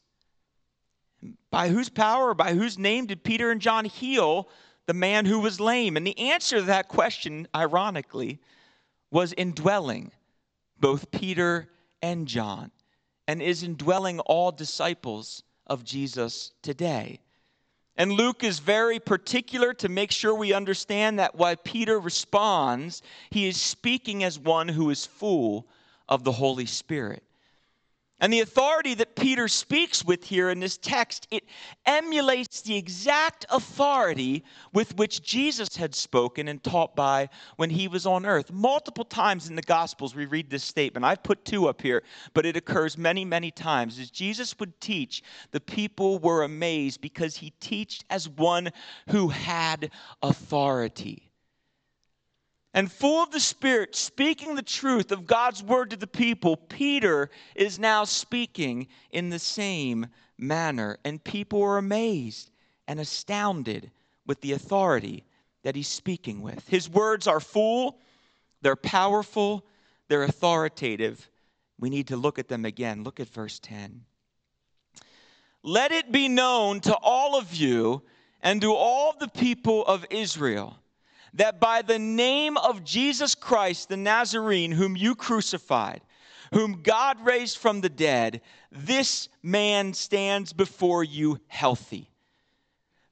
By 1.51 1.69
whose 1.69 1.91
power 1.91 2.31
or 2.31 2.35
by 2.35 2.55
whose 2.55 2.79
name 2.79 3.07
did 3.07 3.23
Peter 3.23 3.51
and 3.51 3.61
John 3.61 3.85
heal 3.85 4.49
the 4.87 4.95
man 4.95 5.27
who 5.27 5.41
was 5.41 5.61
lame? 5.61 5.99
And 5.99 6.07
the 6.07 6.19
answer 6.19 6.57
to 6.57 6.63
that 6.63 6.89
question, 6.89 7.47
ironically, 7.55 8.41
was 9.11 9.35
indwelling 9.35 10.13
both 10.81 11.11
Peter 11.11 11.69
and 12.03 12.27
John 12.27 12.71
and 13.27 13.43
is 13.43 13.63
indwelling 13.63 14.21
all 14.21 14.53
disciples 14.53 15.43
of 15.67 15.85
Jesus 15.85 16.53
today. 16.63 17.21
And 17.97 18.13
Luke 18.13 18.43
is 18.43 18.59
very 18.59 18.99
particular 18.99 19.73
to 19.75 19.89
make 19.89 20.11
sure 20.11 20.35
we 20.35 20.53
understand 20.53 21.19
that 21.19 21.37
why 21.37 21.55
Peter 21.55 21.99
responds, 21.99 23.03
he 23.31 23.49
is 23.49 23.61
speaking 23.61 24.25
as 24.25 24.39
one 24.39 24.69
who 24.69 24.91
is 24.91 25.07
full 25.07 25.67
of 26.09 26.25
the 26.25 26.33
Holy 26.33 26.67
Spirit. 26.67 27.23
And 28.21 28.33
the 28.33 28.41
authority 28.41 28.95
that 28.95 29.17
Peter 29.17 29.49
speaks 29.49 30.05
with 30.05 30.25
here 30.25 30.49
in 30.49 30.61
this 30.61 30.77
text, 30.77 31.27
it 31.33 31.45
emulates 31.85 32.63
the 32.63 32.77
exact 32.77 33.45
authority 33.51 34.45
with 34.73 34.97
which 34.97 35.21
Jesus 35.23 35.77
had 35.77 35.97
spoken 35.97 36.47
and 36.47 36.63
taught 36.63 36.95
by 36.95 37.29
when 37.57 37.71
he 37.71 37.89
was 37.89 38.07
on 38.07 38.25
earth. 38.25 38.53
Multiple 38.53 39.05
times 39.05 39.49
in 39.49 39.57
the 39.57 39.63
Gospels, 39.63 40.15
we 40.15 40.27
read 40.27 40.49
this 40.49 40.63
statement. 40.63 41.05
I've 41.05 41.25
put 41.25 41.45
two 41.45 41.69
up 41.69 41.83
here, 41.83 42.05
but 42.35 42.47
it 42.47 42.57
occurs 42.57 42.97
many, 42.97 43.25
many 43.25 43.51
times. 43.51 43.99
As 43.99 44.11
Jesus 44.11 44.59
would 44.61 44.81
teach, 44.81 45.23
the 45.51 45.61
people 45.61 46.21
were 46.21 46.45
amazed 46.45 47.01
because 47.01 47.37
he 47.37 47.53
taught 47.61 48.05
as 48.11 48.29
one 48.29 48.71
who 49.09 49.29
had 49.29 49.91
authority 50.23 51.34
and 52.75 52.91
full 52.91 53.23
of 53.23 53.31
the 53.31 53.39
Spirit, 53.39 53.95
speaking 53.95 54.57
the 54.57 54.63
truth 54.63 55.13
of 55.13 55.29
God's 55.29 55.63
word 55.63 55.91
to 55.91 55.97
the 55.97 56.09
people, 56.09 56.57
Peter 56.57 57.31
is 57.55 57.79
now 57.79 58.03
speaking 58.03 58.89
in 59.13 59.31
the 59.31 59.39
same 59.39 60.09
manner. 60.37 60.99
And 61.05 61.23
people 61.23 61.63
are 61.63 61.79
amazed 61.79 62.51
and 62.89 62.99
astounded 62.99 63.93
with 64.27 64.41
the 64.41 64.53
authority 64.53 65.23
that 65.63 65.77
he's 65.77 65.87
speaking 65.87 66.43
with. 66.43 66.69
His 66.69 66.91
words 66.91 67.29
are 67.29 67.39
full, 67.39 68.01
they're 68.61 68.75
powerful, 68.75 69.65
they're 70.09 70.25
authoritative. 70.25 71.31
We 71.79 71.91
need 71.91 72.09
to 72.09 72.17
look 72.17 72.41
at 72.41 72.49
them 72.49 72.65
again. 72.65 73.05
Look 73.05 73.21
at 73.21 73.29
verse 73.29 73.61
10. 73.61 74.05
Let 75.63 75.93
it 75.93 76.11
be 76.11 76.29
known 76.29 76.81
to 76.81 76.95
all 76.95 77.39
of 77.39 77.55
you 77.55 78.03
and 78.43 78.61
to 78.63 78.75
all 78.75 79.15
the 79.19 79.29
people 79.29 79.85
of 79.87 80.05
Israel 80.11 80.79
that 81.35 81.61
by 81.61 81.83
the 81.83 81.99
name 81.99 82.57
of 82.57 82.85
Jesus 82.85 83.35
Christ 83.35 83.89
the 83.89 83.97
Nazarene, 83.97 84.73
whom 84.73 84.97
you 84.97 85.15
crucified, 85.15 86.01
whom 86.53 86.83
God 86.83 87.25
raised 87.25 87.59
from 87.59 87.81
the 87.81 87.89
dead, 87.89 88.41
this 88.71 89.29
man 89.43 89.93
stands 89.93 90.53
before 90.53 91.03
you 91.03 91.41
healthy. 91.49 92.11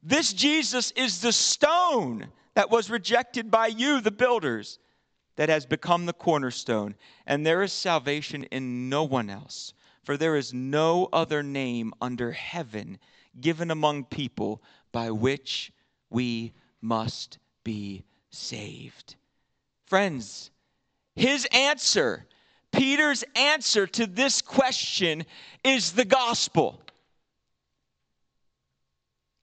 This 0.03 0.33
Jesus 0.33 0.93
is 0.93 1.21
the 1.21 1.33
stone 1.33 2.29
that 2.55 2.71
was 2.71 2.91
rejected 2.91 3.51
by 3.51 3.69
you, 3.69 4.01
the 4.01 4.11
builders, 4.11 4.79
that 5.37 5.49
has 5.49 5.67
become 5.67 6.07
the 6.07 6.13
cornerstone. 6.13 6.95
And 7.27 7.45
there 7.45 7.63
is 7.63 7.73
salvation 7.73 8.45
in 8.45 8.89
no 8.89 9.05
one 9.05 9.31
else, 9.31 9.75
for 10.05 10.17
there 10.17 10.37
is 10.37 10.53
no 10.53 11.09
other 11.13 11.43
name 11.43 11.93
under 12.01 12.33
heaven 12.33 12.99
given 13.41 13.71
among 13.71 14.05
people 14.05 14.63
by 14.93 15.11
which 15.11 15.73
we 16.11 16.53
must 16.81 17.39
be 17.65 18.05
saved. 18.33 19.15
Friends, 19.87 20.51
his 21.15 21.47
answer, 21.53 22.27
Peter's 22.73 23.25
answer 23.37 23.87
to 23.87 24.07
this 24.07 24.43
question 24.43 25.25
is 25.63 25.93
the 25.93 26.05
gospel. 26.05 26.81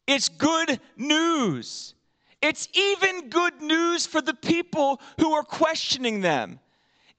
It's 0.07 0.27
good 0.27 0.79
news. 0.97 1.93
It's 2.41 2.67
even 2.73 3.29
good 3.29 3.61
news 3.61 4.07
for 4.07 4.21
the 4.21 4.33
people 4.33 4.99
who 5.19 5.33
are 5.33 5.43
questioning 5.43 6.21
them. 6.21 6.59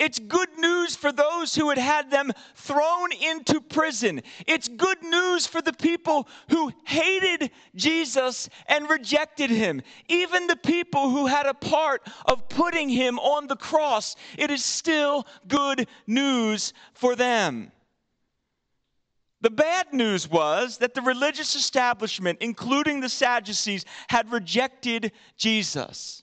It's 0.00 0.18
good 0.18 0.48
news 0.56 0.96
for 0.96 1.12
those 1.12 1.54
who 1.54 1.68
had 1.68 1.76
had 1.76 2.10
them 2.10 2.32
thrown 2.54 3.12
into 3.12 3.60
prison. 3.60 4.22
It's 4.46 4.66
good 4.66 5.02
news 5.02 5.46
for 5.46 5.60
the 5.60 5.74
people 5.74 6.26
who 6.48 6.72
hated 6.86 7.50
Jesus 7.76 8.48
and 8.66 8.88
rejected 8.88 9.50
him. 9.50 9.82
Even 10.08 10.46
the 10.46 10.56
people 10.56 11.10
who 11.10 11.26
had 11.26 11.44
a 11.44 11.52
part 11.52 12.00
of 12.24 12.48
putting 12.48 12.88
him 12.88 13.18
on 13.18 13.46
the 13.46 13.56
cross, 13.56 14.16
it 14.38 14.50
is 14.50 14.64
still 14.64 15.26
good 15.46 15.86
news 16.06 16.72
for 16.94 17.14
them. 17.14 17.70
The 19.42 19.50
bad 19.50 19.92
news 19.92 20.30
was 20.30 20.78
that 20.78 20.94
the 20.94 21.02
religious 21.02 21.54
establishment, 21.54 22.38
including 22.40 23.00
the 23.00 23.08
Sadducees, 23.10 23.84
had 24.08 24.32
rejected 24.32 25.12
Jesus. 25.36 26.22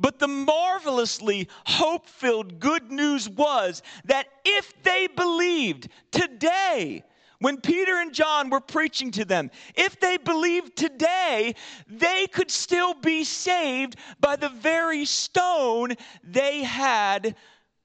But 0.00 0.18
the 0.18 0.28
marvelously 0.28 1.46
hope 1.66 2.06
filled 2.06 2.58
good 2.58 2.90
news 2.90 3.28
was 3.28 3.82
that 4.06 4.28
if 4.46 4.82
they 4.82 5.06
believed 5.08 5.88
today, 6.10 7.04
when 7.38 7.60
Peter 7.60 7.98
and 7.98 8.14
John 8.14 8.48
were 8.48 8.60
preaching 8.60 9.10
to 9.12 9.26
them, 9.26 9.50
if 9.74 10.00
they 10.00 10.16
believed 10.16 10.74
today, 10.74 11.54
they 11.86 12.26
could 12.28 12.50
still 12.50 12.94
be 12.94 13.24
saved 13.24 13.96
by 14.20 14.36
the 14.36 14.48
very 14.48 15.04
stone 15.04 15.94
they 16.24 16.62
had 16.62 17.36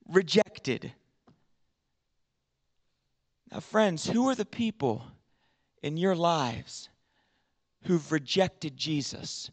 rejected. 0.08 0.93
Now, 3.51 3.60
friends, 3.60 4.08
who 4.08 4.30
are 4.30 4.36
the 4.36 4.45
people 4.45 5.04
in 5.84 5.97
your 5.97 6.15
lives 6.15 6.89
who've 7.84 8.12
rejected 8.12 8.78
Jesus 8.78 9.51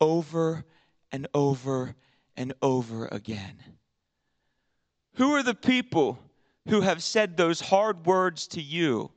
over 0.00 0.64
and 1.10 1.26
over 1.34 1.94
and 2.36 2.52
over 2.62 3.08
again. 3.12 3.62
Who 5.14 5.34
are 5.34 5.42
the 5.42 5.54
people 5.54 6.18
who 6.68 6.80
have 6.80 7.02
said 7.02 7.36
those 7.36 7.60
hard 7.60 8.06
words 8.06 8.46
to 8.48 8.62
you? 8.62 9.10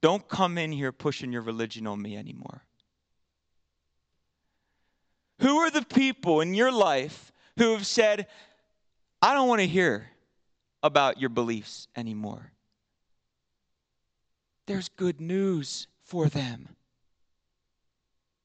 Don't 0.00 0.28
come 0.28 0.58
in 0.58 0.72
here 0.72 0.92
pushing 0.92 1.32
your 1.32 1.42
religion 1.42 1.86
on 1.86 2.00
me 2.00 2.16
anymore. 2.16 2.62
Who 5.40 5.58
are 5.58 5.70
the 5.70 5.84
people 5.84 6.40
in 6.40 6.54
your 6.54 6.72
life 6.72 7.32
who 7.56 7.72
have 7.72 7.86
said, 7.86 8.26
I 9.22 9.34
don't 9.34 9.48
want 9.48 9.60
to 9.60 9.66
hear 9.66 10.08
about 10.82 11.20
your 11.20 11.30
beliefs 11.30 11.88
anymore? 11.96 12.52
There's 14.66 14.88
good 14.90 15.20
news 15.20 15.86
for 16.02 16.26
them. 16.26 16.68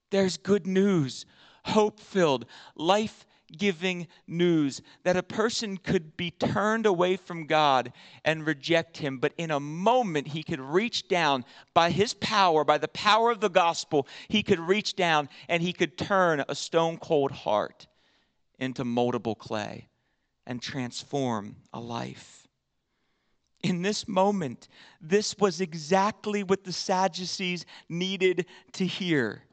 There's 0.09 0.37
good 0.37 0.67
news 0.67 1.25
hope 1.65 1.99
filled, 1.99 2.45
life 2.75 3.25
giving 3.51 4.07
news 4.27 4.81
that 5.03 5.17
a 5.17 5.23
person 5.23 5.77
could 5.77 6.17
be 6.17 6.31
turned 6.31 6.85
away 6.85 7.17
from 7.17 7.45
God 7.45 7.93
and 8.25 8.45
reject 8.45 8.97
Him, 8.97 9.19
but 9.19 9.33
in 9.37 9.51
a 9.51 9.59
moment 9.59 10.27
he 10.27 10.43
could 10.43 10.59
reach 10.59 11.07
down 11.07 11.45
by 11.73 11.91
His 11.91 12.13
power, 12.13 12.63
by 12.63 12.77
the 12.77 12.87
power 12.87 13.31
of 13.31 13.39
the 13.39 13.49
gospel, 13.49 14.07
he 14.27 14.43
could 14.43 14.59
reach 14.59 14.95
down 14.95 15.29
and 15.47 15.61
he 15.61 15.73
could 15.73 15.97
turn 15.97 16.43
a 16.47 16.55
stone 16.55 16.97
cold 16.97 17.31
heart 17.31 17.87
into 18.59 18.83
moldable 18.83 19.37
clay 19.37 19.89
and 20.45 20.61
transform 20.61 21.55
a 21.73 21.79
life. 21.79 22.47
In 23.63 23.81
this 23.81 24.07
moment, 24.09 24.67
this 24.99 25.37
was 25.37 25.61
exactly 25.61 26.43
what 26.43 26.65
the 26.65 26.73
Sadducees 26.73 27.65
needed 27.87 28.45
to 28.73 28.85
hear. 28.85 29.43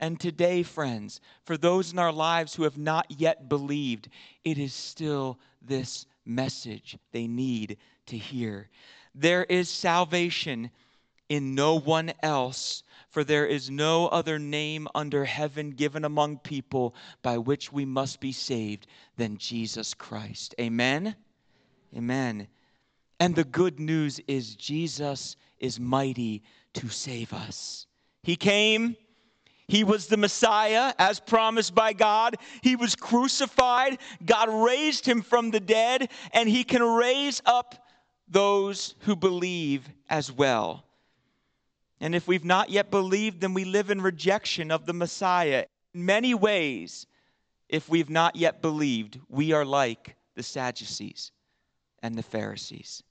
And 0.00 0.18
today, 0.20 0.62
friends, 0.62 1.20
for 1.44 1.56
those 1.56 1.92
in 1.92 1.98
our 1.98 2.12
lives 2.12 2.54
who 2.54 2.62
have 2.62 2.78
not 2.78 3.06
yet 3.08 3.48
believed, 3.48 4.08
it 4.44 4.58
is 4.58 4.72
still 4.72 5.38
this 5.60 6.06
message 6.24 6.96
they 7.12 7.26
need 7.26 7.78
to 8.06 8.16
hear. 8.16 8.68
There 9.14 9.44
is 9.44 9.68
salvation 9.68 10.70
in 11.28 11.54
no 11.54 11.78
one 11.78 12.12
else, 12.22 12.82
for 13.10 13.24
there 13.24 13.46
is 13.46 13.70
no 13.70 14.06
other 14.08 14.38
name 14.38 14.88
under 14.94 15.24
heaven 15.24 15.70
given 15.70 16.04
among 16.04 16.38
people 16.38 16.94
by 17.22 17.36
which 17.36 17.72
we 17.72 17.84
must 17.84 18.20
be 18.20 18.32
saved 18.32 18.86
than 19.16 19.36
Jesus 19.36 19.94
Christ. 19.94 20.54
Amen? 20.60 21.16
Amen. 21.96 22.46
And 23.20 23.34
the 23.34 23.44
good 23.44 23.80
news 23.80 24.20
is 24.28 24.54
Jesus 24.54 25.36
is 25.58 25.80
mighty 25.80 26.42
to 26.74 26.88
save 26.88 27.32
us. 27.32 27.86
He 28.22 28.36
came 28.36 28.96
he 29.68 29.84
was 29.84 30.06
the 30.06 30.16
Messiah 30.16 30.94
as 30.98 31.20
promised 31.20 31.74
by 31.74 31.92
God. 31.92 32.36
He 32.62 32.74
was 32.74 32.96
crucified. 32.96 33.98
God 34.24 34.48
raised 34.48 35.06
him 35.06 35.22
from 35.22 35.50
the 35.50 35.60
dead, 35.60 36.10
and 36.32 36.48
he 36.48 36.64
can 36.64 36.82
raise 36.82 37.42
up 37.44 37.86
those 38.26 38.94
who 39.00 39.14
believe 39.14 39.88
as 40.08 40.32
well. 40.32 40.84
And 42.00 42.14
if 42.14 42.26
we've 42.26 42.44
not 42.44 42.70
yet 42.70 42.90
believed, 42.90 43.40
then 43.40 43.54
we 43.54 43.64
live 43.64 43.90
in 43.90 44.00
rejection 44.00 44.70
of 44.70 44.86
the 44.86 44.92
Messiah. 44.92 45.66
In 45.94 46.06
many 46.06 46.32
ways, 46.34 47.06
if 47.68 47.88
we've 47.88 48.10
not 48.10 48.36
yet 48.36 48.62
believed, 48.62 49.18
we 49.28 49.52
are 49.52 49.64
like 49.64 50.16
the 50.34 50.42
Sadducees 50.42 51.32
and 52.02 52.14
the 52.14 52.22
Pharisees. 52.22 53.02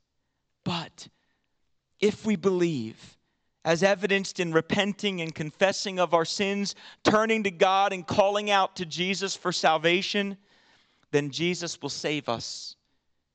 But 0.64 1.08
if 2.00 2.26
we 2.26 2.36
believe, 2.36 3.17
as 3.68 3.84
evidenced 3.84 4.40
in 4.40 4.54
repenting 4.54 5.20
and 5.20 5.36
confessing 5.36 6.00
of 6.00 6.14
our 6.14 6.24
sins, 6.24 6.74
turning 7.04 7.44
to 7.44 7.52
God 7.52 7.92
and 7.92 8.08
calling 8.08 8.50
out 8.50 8.78
to 8.78 8.86
Jesus 8.86 9.36
for 9.36 9.52
salvation, 9.52 10.38
then 11.12 11.30
Jesus 11.30 11.82
will 11.82 11.90
save 11.90 12.30
us. 12.30 12.78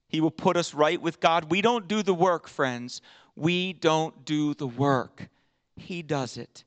He 0.08 0.22
will 0.22 0.30
put 0.30 0.56
us 0.56 0.72
right 0.72 1.00
with 1.00 1.20
God. 1.20 1.50
We 1.50 1.60
don't 1.60 1.86
do 1.86 2.02
the 2.02 2.14
work, 2.14 2.48
friends. 2.48 3.02
We 3.36 3.74
don't 3.74 4.24
do 4.24 4.54
the 4.54 4.66
work. 4.66 5.28
He 5.76 6.00
does 6.00 6.38
it. 6.38 6.64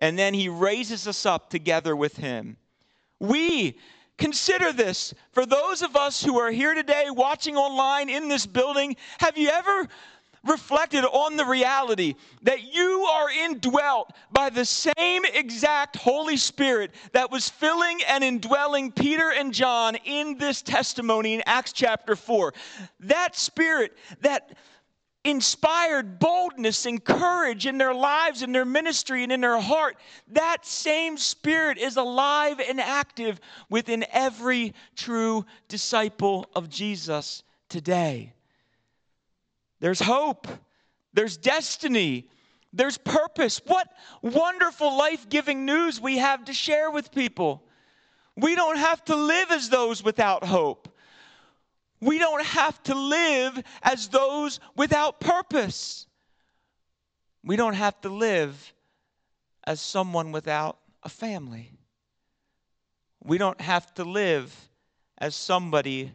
And 0.00 0.18
then 0.18 0.32
He 0.32 0.48
raises 0.48 1.06
us 1.06 1.26
up 1.26 1.50
together 1.50 1.94
with 1.94 2.16
Him. 2.16 2.56
We 3.20 3.78
consider 4.16 4.72
this 4.72 5.12
for 5.32 5.44
those 5.44 5.82
of 5.82 5.94
us 5.94 6.24
who 6.24 6.38
are 6.38 6.50
here 6.50 6.72
today 6.72 7.04
watching 7.10 7.54
online 7.54 8.08
in 8.08 8.28
this 8.28 8.46
building. 8.46 8.96
Have 9.18 9.36
you 9.36 9.50
ever 9.50 9.88
reflected 10.44 11.04
on 11.04 11.36
the 11.36 11.44
reality 11.44 12.14
that 12.42 12.74
you 12.74 13.06
are 13.10 13.30
indwelt 13.30 14.12
by 14.32 14.50
the 14.50 14.64
same 14.64 15.24
exact 15.24 15.96
Holy 15.96 16.36
Spirit 16.36 16.92
that 17.12 17.30
was 17.30 17.48
filling 17.48 18.00
and 18.08 18.24
indwelling 18.24 18.90
Peter 18.90 19.32
and 19.32 19.54
John 19.54 19.96
in 20.04 20.36
this 20.38 20.62
testimony 20.62 21.34
in 21.34 21.42
Acts 21.46 21.72
chapter 21.72 22.16
4. 22.16 22.52
That 23.00 23.36
Spirit 23.36 23.96
that 24.20 24.56
inspired 25.24 26.18
boldness 26.18 26.86
and 26.86 27.02
courage 27.02 27.66
in 27.66 27.78
their 27.78 27.94
lives, 27.94 28.42
in 28.42 28.50
their 28.50 28.64
ministry, 28.64 29.22
and 29.22 29.30
in 29.30 29.40
their 29.40 29.60
heart, 29.60 29.96
that 30.28 30.66
same 30.66 31.16
Spirit 31.16 31.78
is 31.78 31.96
alive 31.96 32.60
and 32.60 32.80
active 32.80 33.40
within 33.70 34.04
every 34.10 34.74
true 34.96 35.44
disciple 35.68 36.46
of 36.54 36.68
Jesus 36.68 37.44
today. 37.68 38.32
There's 39.82 39.98
hope, 39.98 40.46
there's 41.12 41.36
destiny, 41.36 42.28
there's 42.72 42.98
purpose. 42.98 43.60
What 43.66 43.88
wonderful 44.22 44.96
life 44.96 45.28
giving 45.28 45.66
news 45.66 46.00
we 46.00 46.18
have 46.18 46.44
to 46.44 46.52
share 46.52 46.88
with 46.88 47.10
people. 47.10 47.64
We 48.36 48.54
don't 48.54 48.78
have 48.78 49.04
to 49.06 49.16
live 49.16 49.50
as 49.50 49.70
those 49.70 50.00
without 50.04 50.44
hope. 50.44 50.88
We 52.00 52.20
don't 52.20 52.44
have 52.44 52.80
to 52.84 52.94
live 52.94 53.60
as 53.82 54.06
those 54.06 54.60
without 54.76 55.18
purpose. 55.18 56.06
We 57.42 57.56
don't 57.56 57.74
have 57.74 58.00
to 58.02 58.08
live 58.08 58.72
as 59.64 59.80
someone 59.80 60.30
without 60.30 60.78
a 61.02 61.08
family. 61.08 61.72
We 63.20 63.36
don't 63.36 63.60
have 63.60 63.92
to 63.94 64.04
live 64.04 64.54
as 65.18 65.34
somebody 65.34 66.12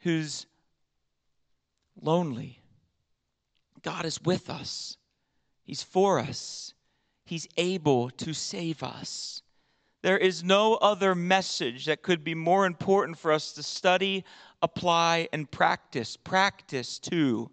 who's 0.00 0.44
lonely. 2.00 2.60
God 3.82 4.04
is 4.04 4.20
with 4.22 4.50
us, 4.50 4.96
He's 5.62 5.82
for 5.82 6.18
us, 6.18 6.74
He's 7.24 7.48
able 7.56 8.10
to 8.10 8.32
save 8.32 8.82
us. 8.82 9.42
There 10.02 10.18
is 10.18 10.44
no 10.44 10.74
other 10.74 11.14
message 11.14 11.86
that 11.86 12.02
could 12.02 12.22
be 12.22 12.34
more 12.34 12.66
important 12.66 13.18
for 13.18 13.32
us 13.32 13.52
to 13.52 13.62
study, 13.62 14.24
apply, 14.60 15.28
and 15.32 15.50
practice, 15.50 16.16
practice 16.16 16.98
too, 16.98 17.50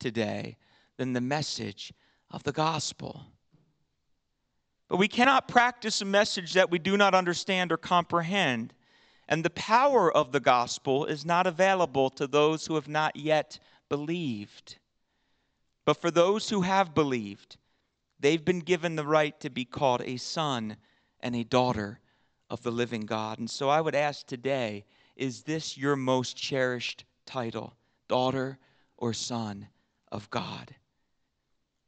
today 0.00 0.56
than 0.96 1.12
the 1.12 1.20
message 1.20 1.92
of 2.30 2.42
the 2.42 2.52
gospel. 2.52 3.24
But 4.88 4.96
we 4.96 5.08
cannot 5.08 5.48
practice 5.48 6.00
a 6.00 6.04
message 6.04 6.54
that 6.54 6.70
we 6.70 6.78
do 6.78 6.96
not 6.96 7.14
understand 7.14 7.72
or 7.72 7.76
comprehend. 7.76 8.74
And 9.28 9.44
the 9.44 9.50
power 9.50 10.12
of 10.12 10.32
the 10.32 10.40
gospel 10.40 11.06
is 11.06 11.24
not 11.24 11.46
available 11.46 12.10
to 12.10 12.26
those 12.26 12.66
who 12.66 12.74
have 12.74 12.88
not 12.88 13.16
yet 13.16 13.58
believed. 13.92 14.78
But 15.84 16.00
for 16.00 16.10
those 16.10 16.48
who 16.48 16.62
have 16.62 16.94
believed, 16.94 17.58
they've 18.18 18.42
been 18.42 18.60
given 18.60 18.96
the 18.96 19.04
right 19.04 19.38
to 19.40 19.50
be 19.50 19.66
called 19.66 20.00
a 20.00 20.16
son 20.16 20.78
and 21.20 21.36
a 21.36 21.44
daughter 21.44 22.00
of 22.48 22.62
the 22.62 22.70
living 22.70 23.02
God. 23.02 23.38
And 23.38 23.50
so 23.50 23.68
I 23.68 23.82
would 23.82 23.94
ask 23.94 24.26
today 24.26 24.86
is 25.14 25.42
this 25.42 25.76
your 25.76 25.94
most 25.94 26.38
cherished 26.38 27.04
title, 27.26 27.74
daughter 28.08 28.58
or 28.96 29.12
son 29.12 29.68
of 30.10 30.30
God? 30.30 30.74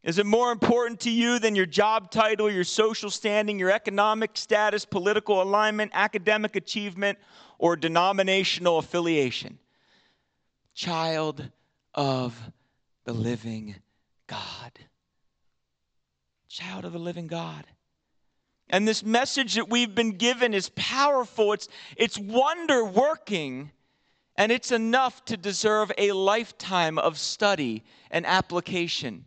Is 0.02 0.18
it 0.18 0.26
more 0.26 0.52
important 0.52 1.00
to 1.00 1.10
you 1.10 1.38
than 1.38 1.56
your 1.56 1.64
job 1.64 2.10
title, 2.10 2.50
your 2.50 2.64
social 2.64 3.08
standing, 3.08 3.58
your 3.58 3.70
economic 3.70 4.32
status, 4.34 4.84
political 4.84 5.40
alignment, 5.40 5.92
academic 5.94 6.54
achievement, 6.54 7.18
or 7.58 7.76
denominational 7.76 8.76
affiliation? 8.76 9.58
Child 10.74 11.50
of 11.94 12.38
the 13.04 13.12
living 13.12 13.76
God. 14.26 14.72
Child 16.48 16.84
of 16.84 16.92
the 16.92 16.98
living 16.98 17.26
God. 17.26 17.64
And 18.70 18.88
this 18.88 19.04
message 19.04 19.54
that 19.54 19.68
we've 19.68 19.94
been 19.94 20.12
given 20.12 20.54
is 20.54 20.70
powerful, 20.74 21.52
it's, 21.52 21.68
it's 21.96 22.18
wonder 22.18 22.84
working, 22.84 23.70
and 24.36 24.50
it's 24.50 24.72
enough 24.72 25.24
to 25.26 25.36
deserve 25.36 25.92
a 25.98 26.12
lifetime 26.12 26.98
of 26.98 27.18
study 27.18 27.84
and 28.10 28.24
application. 28.26 29.26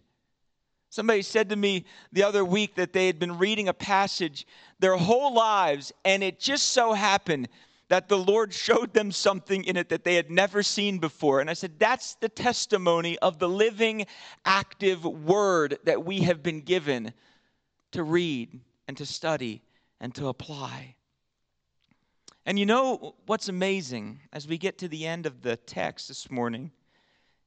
Somebody 0.90 1.22
said 1.22 1.50
to 1.50 1.56
me 1.56 1.86
the 2.12 2.24
other 2.24 2.44
week 2.44 2.76
that 2.76 2.94
they 2.94 3.08
had 3.08 3.20
been 3.20 3.38
reading 3.38 3.68
a 3.68 3.74
passage 3.74 4.48
their 4.80 4.98
whole 4.98 5.34
lives, 5.34 5.94
and 6.04 6.24
it 6.24 6.40
just 6.40 6.70
so 6.70 6.94
happened 6.94 7.50
that 7.90 8.10
the 8.10 8.18
Lord 8.18 8.54
showed 8.54 8.94
them 8.94 9.12
something 9.12 9.64
in 9.64 9.78
it 9.78 9.90
that 9.90 10.04
they 10.04 10.16
had 10.16 10.30
never 10.30 10.62
seen 10.62 11.00
before. 11.00 11.40
And 11.40 11.50
I 11.50 11.54
said, 11.54 11.80
That's 11.80 12.16
the 12.16 12.30
testimony 12.30 13.18
of 13.20 13.40
the 13.40 13.50
living, 13.50 14.06
active 14.46 15.06
word 15.06 15.78
that 15.86 16.06
we 16.06 16.22
have 16.22 16.44
been 16.44 16.62
given 16.62 17.14
to 17.92 18.04
read 18.04 18.60
and 18.88 18.98
to 18.98 19.06
study 19.06 19.62
and 20.00 20.14
to 20.16 20.28
apply. 20.28 20.96
And 22.46 22.58
you 22.58 22.66
know 22.66 23.16
what's 23.26 23.50
amazing 23.50 24.20
as 24.32 24.48
we 24.48 24.58
get 24.58 24.78
to 24.80 24.88
the 24.88 25.06
end 25.06 25.26
of 25.26 25.42
the 25.42 25.58
text 25.58 26.08
this 26.08 26.32
morning 26.32 26.72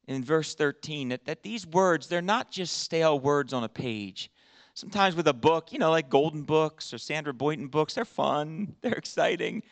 in 0.06 0.24
verse 0.24 0.54
13 0.54 1.08
that, 1.08 1.24
that 1.24 1.42
these 1.42 1.66
words, 1.66 2.06
they're 2.06 2.20
not 2.20 2.50
just 2.50 2.78
stale 2.78 3.18
words 3.18 3.52
on 3.52 3.64
a 3.64 3.68
page. 3.68 4.30
Sometimes 4.74 5.16
with 5.16 5.28
a 5.28 5.32
book, 5.32 5.72
you 5.72 5.78
know, 5.78 5.90
like 5.90 6.10
Golden 6.10 6.42
Books 6.42 6.92
or 6.92 6.98
Sandra 6.98 7.32
Boynton 7.32 7.68
books, 7.68 7.94
they're 7.94 8.04
fun, 8.04 8.74
they're 8.82 8.92
exciting. 8.92 9.62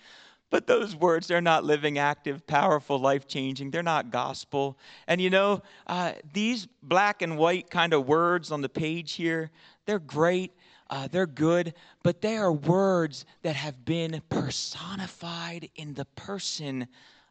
But 0.51 0.67
those 0.67 0.97
words, 0.97 1.27
they're 1.27 1.41
not 1.41 1.65
living, 1.65 1.99
active, 1.99 2.47
powerful, 2.47 2.99
life 2.99 3.27
changing. 3.27 3.71
They're 3.71 3.83
not 3.83 4.11
gospel. 4.11 4.79
And 5.07 5.21
you 5.21 5.31
know, 5.31 5.63
uh, 5.87 6.13
these 6.33 6.67
black 6.83 7.21
and 7.21 7.37
white 7.37 7.69
kind 7.71 7.93
of 7.93 8.09
words 8.09 8.51
on 8.51 8.63
the 8.63 8.69
page 8.69 9.13
here, 9.13 9.51
they're 9.85 9.99
great, 9.99 10.53
uh, 10.91 11.09
they're 11.09 11.27
good, 11.27 11.75
but 12.03 12.23
they 12.23 12.39
are 12.39 12.53
words 12.53 13.27
that 13.43 13.57
have 13.57 13.85
been 13.85 14.23
personified 14.31 15.69
in 15.77 15.93
the 15.95 16.07
person 16.07 16.89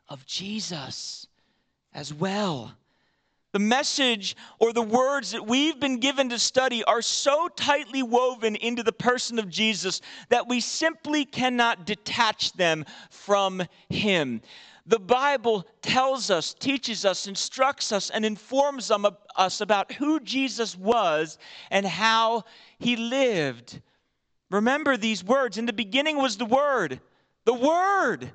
of 0.09 0.25
Jesus 0.25 1.27
as 1.93 2.13
well. 2.13 2.73
The 3.53 3.59
message 3.59 4.35
or 4.59 4.73
the 4.73 4.81
words 4.81 5.31
that 5.31 5.47
we've 5.47 5.79
been 5.79 5.99
given 5.99 6.29
to 6.29 6.39
study 6.39 6.83
are 6.83 7.01
so 7.01 7.47
tightly 7.47 8.03
woven 8.03 8.55
into 8.55 8.83
the 8.83 8.91
person 8.91 9.39
of 9.39 9.49
Jesus 9.49 10.01
that 10.29 10.47
we 10.47 10.59
simply 10.59 11.25
cannot 11.25 11.85
detach 11.85 12.53
them 12.53 12.85
from 13.09 13.63
Him. 13.89 14.41
The 14.85 14.99
Bible 14.99 15.65
tells 15.81 16.29
us, 16.29 16.53
teaches 16.53 17.05
us, 17.05 17.27
instructs 17.27 17.91
us, 17.91 18.09
and 18.09 18.23
informs 18.23 18.89
um, 18.91 19.07
us 19.35 19.59
about 19.59 19.91
who 19.91 20.19
Jesus 20.21 20.77
was 20.77 21.37
and 21.71 21.85
how 21.85 22.43
He 22.79 22.95
lived. 22.95 23.81
Remember 24.49 24.95
these 24.95 25.23
words. 25.23 25.57
In 25.57 25.65
the 25.65 25.73
beginning 25.73 26.17
was 26.17 26.37
the 26.37 26.45
Word. 26.45 27.01
The 27.45 27.53
Word. 27.53 28.31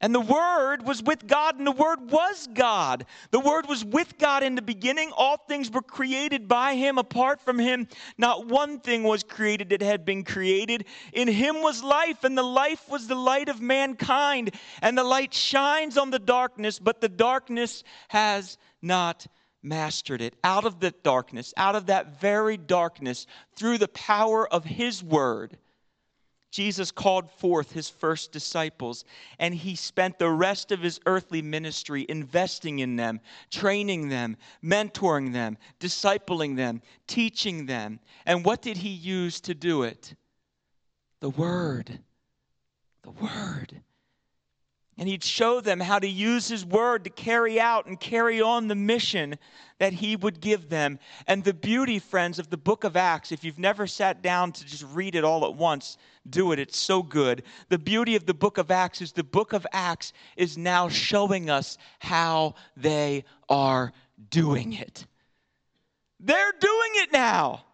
And 0.00 0.14
the 0.14 0.20
Word 0.20 0.86
was 0.86 1.02
with 1.02 1.26
God, 1.26 1.58
and 1.58 1.66
the 1.66 1.72
Word 1.72 2.10
was 2.10 2.46
God. 2.54 3.04
The 3.32 3.40
Word 3.40 3.68
was 3.68 3.84
with 3.84 4.16
God 4.16 4.44
in 4.44 4.54
the 4.54 4.62
beginning. 4.62 5.10
All 5.16 5.36
things 5.36 5.70
were 5.70 5.82
created 5.82 6.46
by 6.46 6.76
Him. 6.76 6.98
Apart 6.98 7.40
from 7.40 7.58
Him, 7.58 7.88
not 8.16 8.46
one 8.46 8.78
thing 8.78 9.02
was 9.02 9.24
created 9.24 9.70
that 9.70 9.82
had 9.82 10.04
been 10.04 10.22
created. 10.22 10.84
In 11.12 11.26
Him 11.26 11.62
was 11.62 11.82
life, 11.82 12.22
and 12.22 12.38
the 12.38 12.44
life 12.44 12.88
was 12.88 13.08
the 13.08 13.16
light 13.16 13.48
of 13.48 13.60
mankind. 13.60 14.54
And 14.82 14.96
the 14.96 15.02
light 15.02 15.34
shines 15.34 15.98
on 15.98 16.10
the 16.10 16.20
darkness, 16.20 16.78
but 16.78 17.00
the 17.00 17.08
darkness 17.08 17.82
has 18.06 18.56
not 18.80 19.26
mastered 19.64 20.20
it. 20.20 20.34
Out 20.44 20.64
of 20.64 20.78
the 20.78 20.92
darkness, 21.02 21.52
out 21.56 21.74
of 21.74 21.86
that 21.86 22.20
very 22.20 22.56
darkness, 22.56 23.26
through 23.56 23.78
the 23.78 23.88
power 23.88 24.46
of 24.46 24.64
His 24.64 25.02
Word 25.02 25.58
Jesus 26.50 26.90
called 26.90 27.30
forth 27.30 27.72
his 27.72 27.90
first 27.90 28.32
disciples, 28.32 29.04
and 29.38 29.54
he 29.54 29.76
spent 29.76 30.18
the 30.18 30.30
rest 30.30 30.72
of 30.72 30.80
his 30.80 30.98
earthly 31.04 31.42
ministry 31.42 32.06
investing 32.08 32.78
in 32.78 32.96
them, 32.96 33.20
training 33.50 34.08
them, 34.08 34.36
mentoring 34.64 35.32
them, 35.32 35.58
discipling 35.78 36.56
them, 36.56 36.80
teaching 37.06 37.66
them. 37.66 38.00
And 38.24 38.44
what 38.44 38.62
did 38.62 38.78
he 38.78 38.88
use 38.88 39.40
to 39.42 39.54
do 39.54 39.82
it? 39.82 40.14
The 41.20 41.30
Word. 41.30 41.98
The 43.02 43.10
Word. 43.10 43.82
And 44.98 45.08
he'd 45.08 45.22
show 45.22 45.60
them 45.60 45.78
how 45.78 46.00
to 46.00 46.08
use 46.08 46.48
his 46.48 46.66
word 46.66 47.04
to 47.04 47.10
carry 47.10 47.60
out 47.60 47.86
and 47.86 48.00
carry 48.00 48.40
on 48.40 48.66
the 48.66 48.74
mission 48.74 49.38
that 49.78 49.92
he 49.92 50.16
would 50.16 50.40
give 50.40 50.68
them. 50.68 50.98
And 51.28 51.44
the 51.44 51.54
beauty, 51.54 52.00
friends, 52.00 52.40
of 52.40 52.50
the 52.50 52.56
book 52.56 52.82
of 52.82 52.96
Acts, 52.96 53.30
if 53.30 53.44
you've 53.44 53.60
never 53.60 53.86
sat 53.86 54.22
down 54.22 54.50
to 54.50 54.64
just 54.66 54.84
read 54.92 55.14
it 55.14 55.22
all 55.22 55.44
at 55.44 55.54
once, 55.54 55.98
do 56.28 56.50
it. 56.50 56.58
It's 56.58 56.76
so 56.76 57.00
good. 57.02 57.44
The 57.68 57.78
beauty 57.78 58.16
of 58.16 58.26
the 58.26 58.34
book 58.34 58.58
of 58.58 58.72
Acts 58.72 59.00
is 59.00 59.12
the 59.12 59.22
book 59.22 59.52
of 59.52 59.64
Acts 59.72 60.12
is 60.36 60.58
now 60.58 60.88
showing 60.88 61.48
us 61.48 61.78
how 62.00 62.56
they 62.76 63.24
are 63.48 63.92
doing 64.30 64.72
it. 64.72 65.06
They're 66.18 66.54
doing 66.58 66.90
it 66.94 67.12
now. 67.12 67.64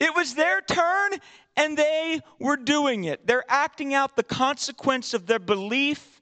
It 0.00 0.14
was 0.14 0.34
their 0.34 0.62
turn, 0.62 1.12
and 1.54 1.76
they 1.76 2.20
were 2.38 2.56
doing 2.56 3.04
it. 3.04 3.26
They're 3.26 3.44
acting 3.46 3.92
out 3.92 4.16
the 4.16 4.22
consequence 4.22 5.12
of 5.12 5.26
their 5.26 5.38
belief 5.38 6.15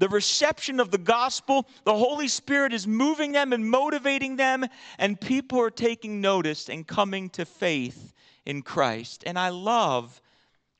the 0.00 0.08
reception 0.08 0.80
of 0.80 0.90
the 0.90 0.98
gospel. 0.98 1.68
The 1.84 1.94
Holy 1.94 2.26
Spirit 2.26 2.72
is 2.72 2.86
moving 2.86 3.32
them 3.32 3.52
and 3.52 3.70
motivating 3.70 4.34
them, 4.34 4.64
and 4.98 5.20
people 5.20 5.60
are 5.60 5.70
taking 5.70 6.22
notice 6.22 6.68
and 6.68 6.86
coming 6.86 7.28
to 7.30 7.44
faith 7.44 8.14
in 8.46 8.62
Christ. 8.62 9.22
And 9.26 9.38
I 9.38 9.50
love 9.50 10.20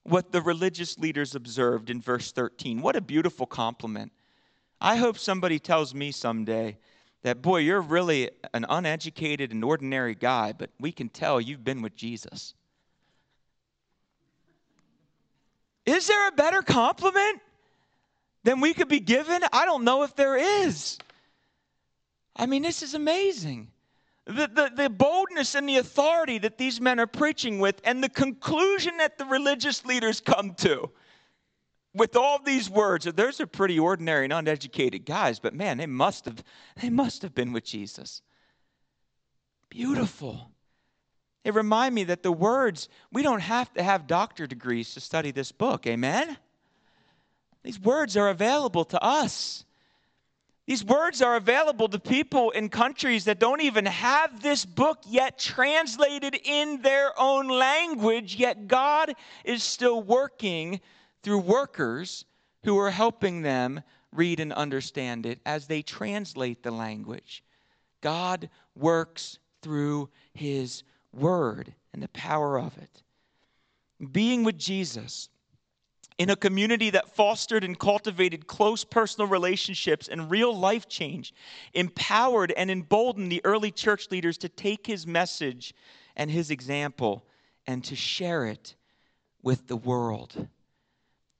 what 0.04 0.32
the 0.32 0.40
religious 0.40 0.98
leaders 0.98 1.34
observed 1.34 1.90
in 1.90 2.00
verse 2.00 2.32
13. 2.32 2.80
What 2.80 2.96
a 2.96 3.02
beautiful 3.02 3.44
compliment. 3.44 4.10
I 4.80 4.96
hope 4.96 5.18
somebody 5.18 5.58
tells 5.58 5.94
me 5.94 6.12
someday 6.12 6.78
that, 7.22 7.42
boy, 7.42 7.58
you're 7.58 7.82
really 7.82 8.30
an 8.54 8.64
uneducated 8.70 9.52
and 9.52 9.62
ordinary 9.62 10.14
guy, 10.14 10.54
but 10.56 10.70
we 10.80 10.92
can 10.92 11.10
tell 11.10 11.38
you've 11.38 11.62
been 11.62 11.82
with 11.82 11.94
Jesus. 11.94 12.54
Is 15.84 16.06
there 16.06 16.28
a 16.28 16.32
better 16.32 16.62
compliment? 16.62 17.42
Than 18.44 18.60
we 18.60 18.74
could 18.74 18.88
be 18.88 19.00
given? 19.00 19.42
I 19.52 19.64
don't 19.64 19.84
know 19.84 20.02
if 20.02 20.14
there 20.16 20.36
is. 20.36 20.98
I 22.36 22.46
mean, 22.46 22.62
this 22.62 22.82
is 22.82 22.94
amazing. 22.94 23.68
The, 24.26 24.46
the, 24.46 24.72
the, 24.74 24.90
boldness 24.90 25.54
and 25.54 25.68
the 25.68 25.78
authority 25.78 26.38
that 26.38 26.56
these 26.56 26.80
men 26.80 27.00
are 27.00 27.06
preaching 27.06 27.58
with, 27.58 27.80
and 27.84 28.02
the 28.02 28.08
conclusion 28.08 28.98
that 28.98 29.18
the 29.18 29.24
religious 29.24 29.84
leaders 29.84 30.20
come 30.20 30.54
to 30.56 30.90
with 31.94 32.16
all 32.16 32.38
these 32.38 32.70
words. 32.70 33.06
Those 33.06 33.40
are 33.40 33.46
pretty 33.46 33.78
ordinary 33.78 34.24
and 34.24 34.32
uneducated 34.32 35.04
guys, 35.04 35.40
but 35.40 35.54
man, 35.54 35.78
they 35.78 35.86
must 35.86 36.24
have, 36.26 36.42
they 36.80 36.90
must 36.90 37.22
have 37.22 37.34
been 37.34 37.52
with 37.52 37.64
Jesus. 37.64 38.22
Beautiful. 39.68 40.50
They 41.44 41.50
remind 41.50 41.94
me 41.94 42.04
that 42.04 42.22
the 42.22 42.32
words, 42.32 42.88
we 43.12 43.22
don't 43.22 43.40
have 43.40 43.72
to 43.74 43.82
have 43.82 44.06
doctor 44.06 44.46
degrees 44.46 44.94
to 44.94 45.00
study 45.00 45.30
this 45.30 45.52
book. 45.52 45.86
Amen? 45.86 46.36
These 47.62 47.80
words 47.80 48.16
are 48.16 48.28
available 48.28 48.84
to 48.86 49.02
us. 49.02 49.64
These 50.66 50.84
words 50.84 51.20
are 51.20 51.36
available 51.36 51.88
to 51.88 51.98
people 51.98 52.50
in 52.52 52.68
countries 52.68 53.24
that 53.24 53.40
don't 53.40 53.60
even 53.60 53.86
have 53.86 54.40
this 54.40 54.64
book 54.64 55.00
yet 55.08 55.38
translated 55.38 56.38
in 56.44 56.80
their 56.80 57.18
own 57.18 57.48
language, 57.48 58.36
yet 58.36 58.68
God 58.68 59.14
is 59.44 59.64
still 59.64 60.02
working 60.02 60.80
through 61.22 61.40
workers 61.40 62.24
who 62.62 62.78
are 62.78 62.90
helping 62.90 63.42
them 63.42 63.82
read 64.12 64.38
and 64.38 64.52
understand 64.52 65.26
it 65.26 65.40
as 65.44 65.66
they 65.66 65.82
translate 65.82 66.62
the 66.62 66.70
language. 66.70 67.42
God 68.00 68.48
works 68.76 69.38
through 69.62 70.08
His 70.34 70.84
Word 71.12 71.74
and 71.92 72.02
the 72.02 72.08
power 72.08 72.58
of 72.58 72.76
it. 72.78 73.02
Being 74.12 74.44
with 74.44 74.56
Jesus 74.56 75.28
in 76.20 76.28
a 76.28 76.36
community 76.36 76.90
that 76.90 77.08
fostered 77.08 77.64
and 77.64 77.78
cultivated 77.78 78.46
close 78.46 78.84
personal 78.84 79.26
relationships 79.26 80.06
and 80.06 80.30
real 80.30 80.54
life 80.54 80.86
change, 80.86 81.32
empowered 81.72 82.52
and 82.58 82.70
emboldened 82.70 83.32
the 83.32 83.40
early 83.42 83.70
church 83.70 84.10
leaders 84.10 84.36
to 84.36 84.46
take 84.50 84.86
his 84.86 85.06
message 85.06 85.72
and 86.16 86.30
his 86.30 86.50
example 86.50 87.24
and 87.66 87.82
to 87.82 87.96
share 87.96 88.44
it 88.44 88.76
with 89.42 89.66
the 89.66 89.78
world. 89.78 90.46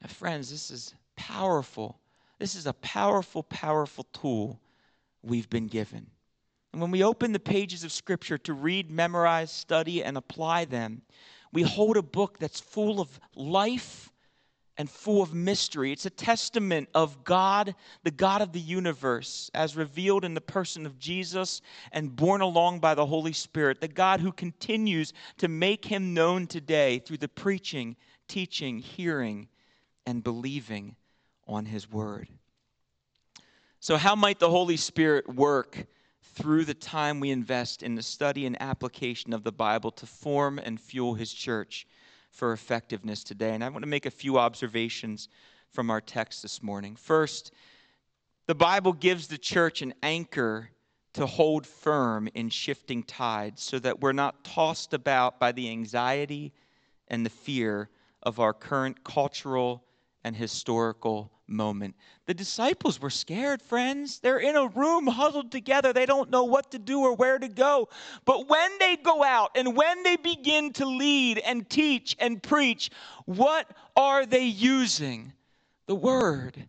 Now, 0.00 0.08
friends, 0.08 0.50
this 0.50 0.70
is 0.70 0.94
powerful. 1.14 2.00
This 2.38 2.54
is 2.54 2.66
a 2.66 2.72
powerful, 2.72 3.42
powerful 3.42 4.06
tool 4.14 4.62
we've 5.22 5.50
been 5.50 5.66
given. 5.66 6.06
And 6.72 6.80
when 6.80 6.90
we 6.90 7.04
open 7.04 7.32
the 7.32 7.38
pages 7.38 7.84
of 7.84 7.92
Scripture 7.92 8.38
to 8.38 8.54
read, 8.54 8.90
memorize, 8.90 9.50
study, 9.52 10.02
and 10.02 10.16
apply 10.16 10.64
them, 10.64 11.02
we 11.52 11.64
hold 11.64 11.98
a 11.98 12.02
book 12.02 12.38
that's 12.38 12.60
full 12.60 12.98
of 12.98 13.20
life 13.34 14.10
and 14.80 14.88
full 14.88 15.20
of 15.20 15.34
mystery. 15.34 15.92
It's 15.92 16.06
a 16.06 16.10
testament 16.10 16.88
of 16.94 17.22
God, 17.22 17.74
the 18.02 18.10
God 18.10 18.40
of 18.40 18.52
the 18.52 18.60
universe, 18.60 19.50
as 19.52 19.76
revealed 19.76 20.24
in 20.24 20.32
the 20.32 20.40
person 20.40 20.86
of 20.86 20.98
Jesus 20.98 21.60
and 21.92 22.16
borne 22.16 22.40
along 22.40 22.80
by 22.80 22.94
the 22.94 23.04
Holy 23.04 23.34
Spirit, 23.34 23.82
the 23.82 23.88
God 23.88 24.20
who 24.20 24.32
continues 24.32 25.12
to 25.36 25.48
make 25.48 25.84
him 25.84 26.14
known 26.14 26.46
today 26.46 26.98
through 26.98 27.18
the 27.18 27.28
preaching, 27.28 27.94
teaching, 28.26 28.78
hearing, 28.78 29.48
and 30.06 30.24
believing 30.24 30.96
on 31.46 31.66
his 31.66 31.92
word. 31.92 32.28
So, 33.80 33.98
how 33.98 34.14
might 34.14 34.38
the 34.38 34.48
Holy 34.48 34.78
Spirit 34.78 35.28
work 35.28 35.84
through 36.22 36.64
the 36.64 36.72
time 36.72 37.20
we 37.20 37.30
invest 37.30 37.82
in 37.82 37.96
the 37.96 38.02
study 38.02 38.46
and 38.46 38.56
application 38.62 39.34
of 39.34 39.44
the 39.44 39.52
Bible 39.52 39.90
to 39.90 40.06
form 40.06 40.58
and 40.58 40.80
fuel 40.80 41.12
his 41.12 41.34
church? 41.34 41.86
For 42.30 42.52
effectiveness 42.52 43.24
today. 43.24 43.54
And 43.54 43.62
I 43.62 43.68
want 43.68 43.82
to 43.82 43.88
make 43.88 44.06
a 44.06 44.10
few 44.10 44.38
observations 44.38 45.28
from 45.70 45.90
our 45.90 46.00
text 46.00 46.42
this 46.42 46.62
morning. 46.62 46.96
First, 46.96 47.52
the 48.46 48.54
Bible 48.54 48.92
gives 48.92 49.28
the 49.28 49.38
church 49.38 49.82
an 49.82 49.94
anchor 50.02 50.70
to 51.12 51.26
hold 51.26 51.66
firm 51.66 52.28
in 52.34 52.48
shifting 52.48 53.02
tides 53.02 53.62
so 53.62 53.78
that 53.80 54.00
we're 54.00 54.12
not 54.12 54.44
tossed 54.44 54.94
about 54.94 55.40
by 55.40 55.52
the 55.52 55.68
anxiety 55.68 56.52
and 57.08 57.26
the 57.26 57.30
fear 57.30 57.88
of 58.22 58.38
our 58.38 58.52
current 58.52 59.02
cultural 59.02 59.84
and 60.24 60.36
historical 60.36 61.32
moment. 61.46 61.96
The 62.26 62.34
disciples 62.34 63.00
were 63.00 63.10
scared, 63.10 63.60
friends. 63.62 64.20
They're 64.20 64.38
in 64.38 64.56
a 64.56 64.68
room 64.68 65.06
huddled 65.06 65.50
together. 65.50 65.92
They 65.92 66.06
don't 66.06 66.30
know 66.30 66.44
what 66.44 66.70
to 66.72 66.78
do 66.78 67.00
or 67.00 67.14
where 67.14 67.38
to 67.38 67.48
go. 67.48 67.88
But 68.24 68.48
when 68.48 68.70
they 68.78 68.96
go 68.96 69.24
out 69.24 69.50
and 69.56 69.76
when 69.76 70.02
they 70.02 70.16
begin 70.16 70.72
to 70.74 70.86
lead 70.86 71.38
and 71.38 71.68
teach 71.68 72.16
and 72.18 72.42
preach, 72.42 72.90
what 73.24 73.66
are 73.96 74.26
they 74.26 74.44
using? 74.44 75.32
The 75.86 75.94
Word. 75.94 76.68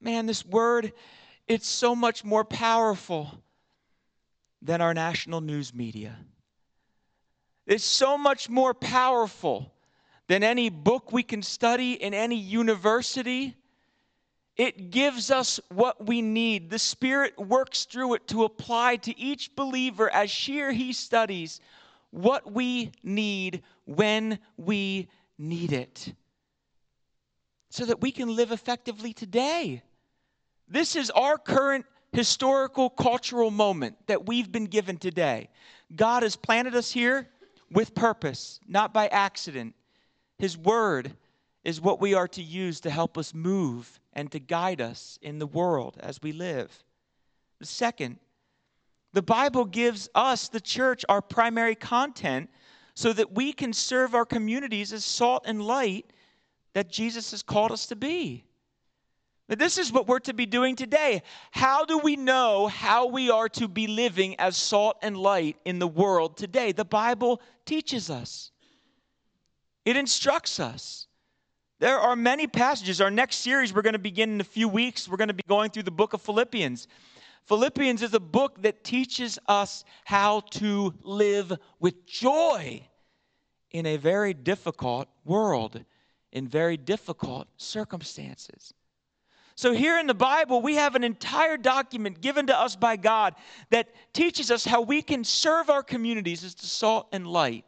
Man, 0.00 0.26
this 0.26 0.44
Word, 0.44 0.92
it's 1.46 1.68
so 1.68 1.94
much 1.94 2.24
more 2.24 2.44
powerful 2.44 3.42
than 4.60 4.80
our 4.80 4.94
national 4.94 5.40
news 5.40 5.72
media. 5.72 6.16
It's 7.66 7.84
so 7.84 8.18
much 8.18 8.48
more 8.48 8.74
powerful 8.74 9.72
than 10.28 10.42
any 10.42 10.68
book 10.68 11.12
we 11.12 11.22
can 11.22 11.42
study 11.42 11.92
in 11.94 12.14
any 12.14 12.36
university. 12.36 13.56
It 14.56 14.90
gives 14.90 15.30
us 15.30 15.58
what 15.68 16.06
we 16.06 16.22
need. 16.22 16.70
The 16.70 16.78
Spirit 16.78 17.38
works 17.38 17.84
through 17.86 18.14
it 18.14 18.28
to 18.28 18.44
apply 18.44 18.96
to 18.96 19.18
each 19.18 19.56
believer 19.56 20.10
as 20.12 20.30
she 20.30 20.60
or 20.60 20.70
he 20.70 20.92
studies 20.92 21.60
what 22.10 22.52
we 22.52 22.92
need 23.02 23.62
when 23.84 24.38
we 24.56 25.08
need 25.38 25.72
it 25.72 26.14
so 27.70 27.84
that 27.84 28.00
we 28.00 28.10
can 28.10 28.34
live 28.34 28.52
effectively 28.52 29.12
today. 29.12 29.82
This 30.68 30.96
is 30.96 31.10
our 31.10 31.38
current 31.38 31.86
historical, 32.12 32.90
cultural 32.90 33.50
moment 33.50 33.96
that 34.06 34.26
we've 34.26 34.50
been 34.50 34.66
given 34.66 34.96
today. 34.96 35.48
God 35.94 36.22
has 36.22 36.36
planted 36.36 36.74
us 36.74 36.90
here 36.90 37.28
with 37.70 37.94
purpose, 37.94 38.60
not 38.66 38.92
by 38.92 39.08
accident. 39.08 39.74
His 40.38 40.56
word 40.56 41.12
is 41.64 41.80
what 41.80 42.00
we 42.00 42.14
are 42.14 42.28
to 42.28 42.42
use 42.42 42.80
to 42.80 42.90
help 42.90 43.18
us 43.18 43.34
move 43.34 44.00
and 44.12 44.30
to 44.32 44.38
guide 44.38 44.80
us 44.80 45.18
in 45.20 45.38
the 45.38 45.46
world 45.46 45.96
as 46.00 46.22
we 46.22 46.32
live. 46.32 46.72
The 47.58 47.66
second, 47.66 48.18
the 49.12 49.22
Bible 49.22 49.64
gives 49.64 50.08
us, 50.14 50.48
the 50.48 50.60
church, 50.60 51.04
our 51.08 51.20
primary 51.20 51.74
content 51.74 52.50
so 52.94 53.12
that 53.12 53.32
we 53.32 53.52
can 53.52 53.72
serve 53.72 54.14
our 54.14 54.24
communities 54.24 54.92
as 54.92 55.04
salt 55.04 55.44
and 55.46 55.62
light 55.62 56.12
that 56.74 56.90
Jesus 56.90 57.32
has 57.32 57.42
called 57.42 57.72
us 57.72 57.86
to 57.86 57.96
be. 57.96 58.44
But 59.48 59.58
this 59.58 59.78
is 59.78 59.90
what 59.90 60.06
we're 60.06 60.18
to 60.20 60.34
be 60.34 60.46
doing 60.46 60.76
today. 60.76 61.22
How 61.50 61.84
do 61.84 61.98
we 61.98 62.16
know 62.16 62.66
how 62.66 63.06
we 63.06 63.30
are 63.30 63.48
to 63.50 63.66
be 63.66 63.86
living 63.86 64.38
as 64.38 64.56
salt 64.56 64.98
and 65.00 65.16
light 65.16 65.56
in 65.64 65.78
the 65.78 65.88
world 65.88 66.36
today? 66.36 66.72
The 66.72 66.84
Bible 66.84 67.40
teaches 67.64 68.10
us. 68.10 68.50
It 69.88 69.96
instructs 69.96 70.60
us. 70.60 71.06
There 71.78 71.98
are 71.98 72.14
many 72.14 72.46
passages. 72.46 73.00
Our 73.00 73.10
next 73.10 73.36
series 73.36 73.72
we're 73.72 73.80
going 73.80 73.94
to 73.94 73.98
begin 73.98 74.34
in 74.34 74.38
a 74.42 74.44
few 74.44 74.68
weeks. 74.68 75.08
We're 75.08 75.16
going 75.16 75.28
to 75.28 75.34
be 75.34 75.42
going 75.48 75.70
through 75.70 75.84
the 75.84 75.90
book 75.90 76.12
of 76.12 76.20
Philippians. 76.20 76.88
Philippians 77.46 78.02
is 78.02 78.12
a 78.12 78.20
book 78.20 78.60
that 78.60 78.84
teaches 78.84 79.38
us 79.48 79.86
how 80.04 80.40
to 80.50 80.92
live 81.00 81.54
with 81.80 82.04
joy 82.04 82.86
in 83.70 83.86
a 83.86 83.96
very 83.96 84.34
difficult 84.34 85.08
world, 85.24 85.82
in 86.32 86.46
very 86.46 86.76
difficult 86.76 87.48
circumstances. 87.56 88.74
So, 89.54 89.72
here 89.72 89.98
in 89.98 90.06
the 90.06 90.12
Bible, 90.12 90.60
we 90.60 90.74
have 90.74 90.96
an 90.96 91.02
entire 91.02 91.56
document 91.56 92.20
given 92.20 92.48
to 92.48 92.60
us 92.60 92.76
by 92.76 92.96
God 92.96 93.36
that 93.70 93.88
teaches 94.12 94.50
us 94.50 94.66
how 94.66 94.82
we 94.82 95.00
can 95.00 95.24
serve 95.24 95.70
our 95.70 95.82
communities 95.82 96.44
as 96.44 96.54
the 96.54 96.66
salt 96.66 97.08
and 97.10 97.26
light 97.26 97.64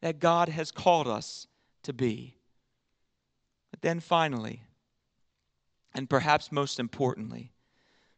that 0.00 0.20
God 0.20 0.48
has 0.48 0.70
called 0.70 1.08
us 1.08 1.48
to 1.86 1.92
be. 1.92 2.36
But 3.72 3.82
then 3.82 3.98
finally, 3.98 4.62
and 5.94 6.08
perhaps 6.08 6.52
most 6.52 6.78
importantly, 6.78 7.52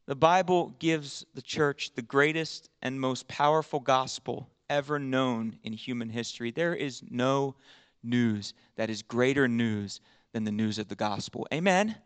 the 0.06 0.16
Bible 0.16 0.74
gives 0.78 1.24
the 1.34 1.42
church 1.42 1.92
the 1.94 2.02
greatest 2.02 2.68
and 2.82 3.00
most 3.00 3.28
powerful 3.28 3.80
gospel 3.80 4.50
ever 4.68 4.98
known 4.98 5.56
in 5.62 5.72
human 5.72 6.10
history. 6.10 6.50
There 6.50 6.74
is 6.74 7.02
no 7.08 7.54
news 8.02 8.52
that 8.76 8.90
is 8.90 9.02
greater 9.02 9.48
news 9.48 10.00
than 10.32 10.44
the 10.44 10.52
news 10.52 10.78
of 10.78 10.88
the 10.88 10.94
gospel. 10.94 11.46
Amen? 11.52 11.96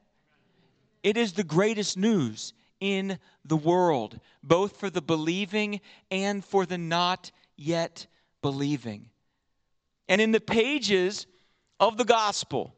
it 1.02 1.16
is 1.16 1.32
the 1.32 1.44
greatest 1.44 1.96
news 1.96 2.52
in 2.80 3.18
the 3.44 3.56
world, 3.56 4.18
both 4.42 4.76
for 4.76 4.90
the 4.90 5.02
believing 5.02 5.80
and 6.10 6.44
for 6.44 6.66
the 6.66 6.78
not 6.78 7.30
yet 7.56 8.06
believing. 8.40 9.08
And 10.08 10.20
in 10.20 10.32
the 10.32 10.40
pages 10.40 11.26
of 11.83 11.97
the 11.97 12.05
gospel, 12.05 12.76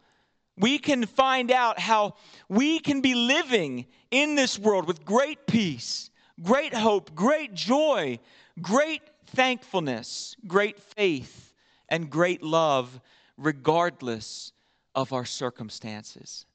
we 0.56 0.78
can 0.78 1.04
find 1.04 1.52
out 1.52 1.78
how 1.78 2.14
we 2.48 2.78
can 2.78 3.02
be 3.02 3.14
living 3.14 3.84
in 4.10 4.34
this 4.34 4.58
world 4.58 4.86
with 4.86 5.04
great 5.04 5.46
peace, 5.46 6.08
great 6.42 6.72
hope, 6.72 7.14
great 7.14 7.52
joy, 7.52 8.18
great 8.62 9.02
thankfulness, 9.26 10.36
great 10.46 10.80
faith, 10.80 11.52
and 11.90 12.08
great 12.08 12.42
love, 12.42 12.98
regardless 13.36 14.52
of 14.94 15.12
our 15.12 15.26
circumstances. 15.26 16.46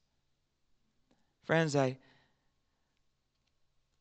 Friends, 1.43 1.75
I 1.75 1.97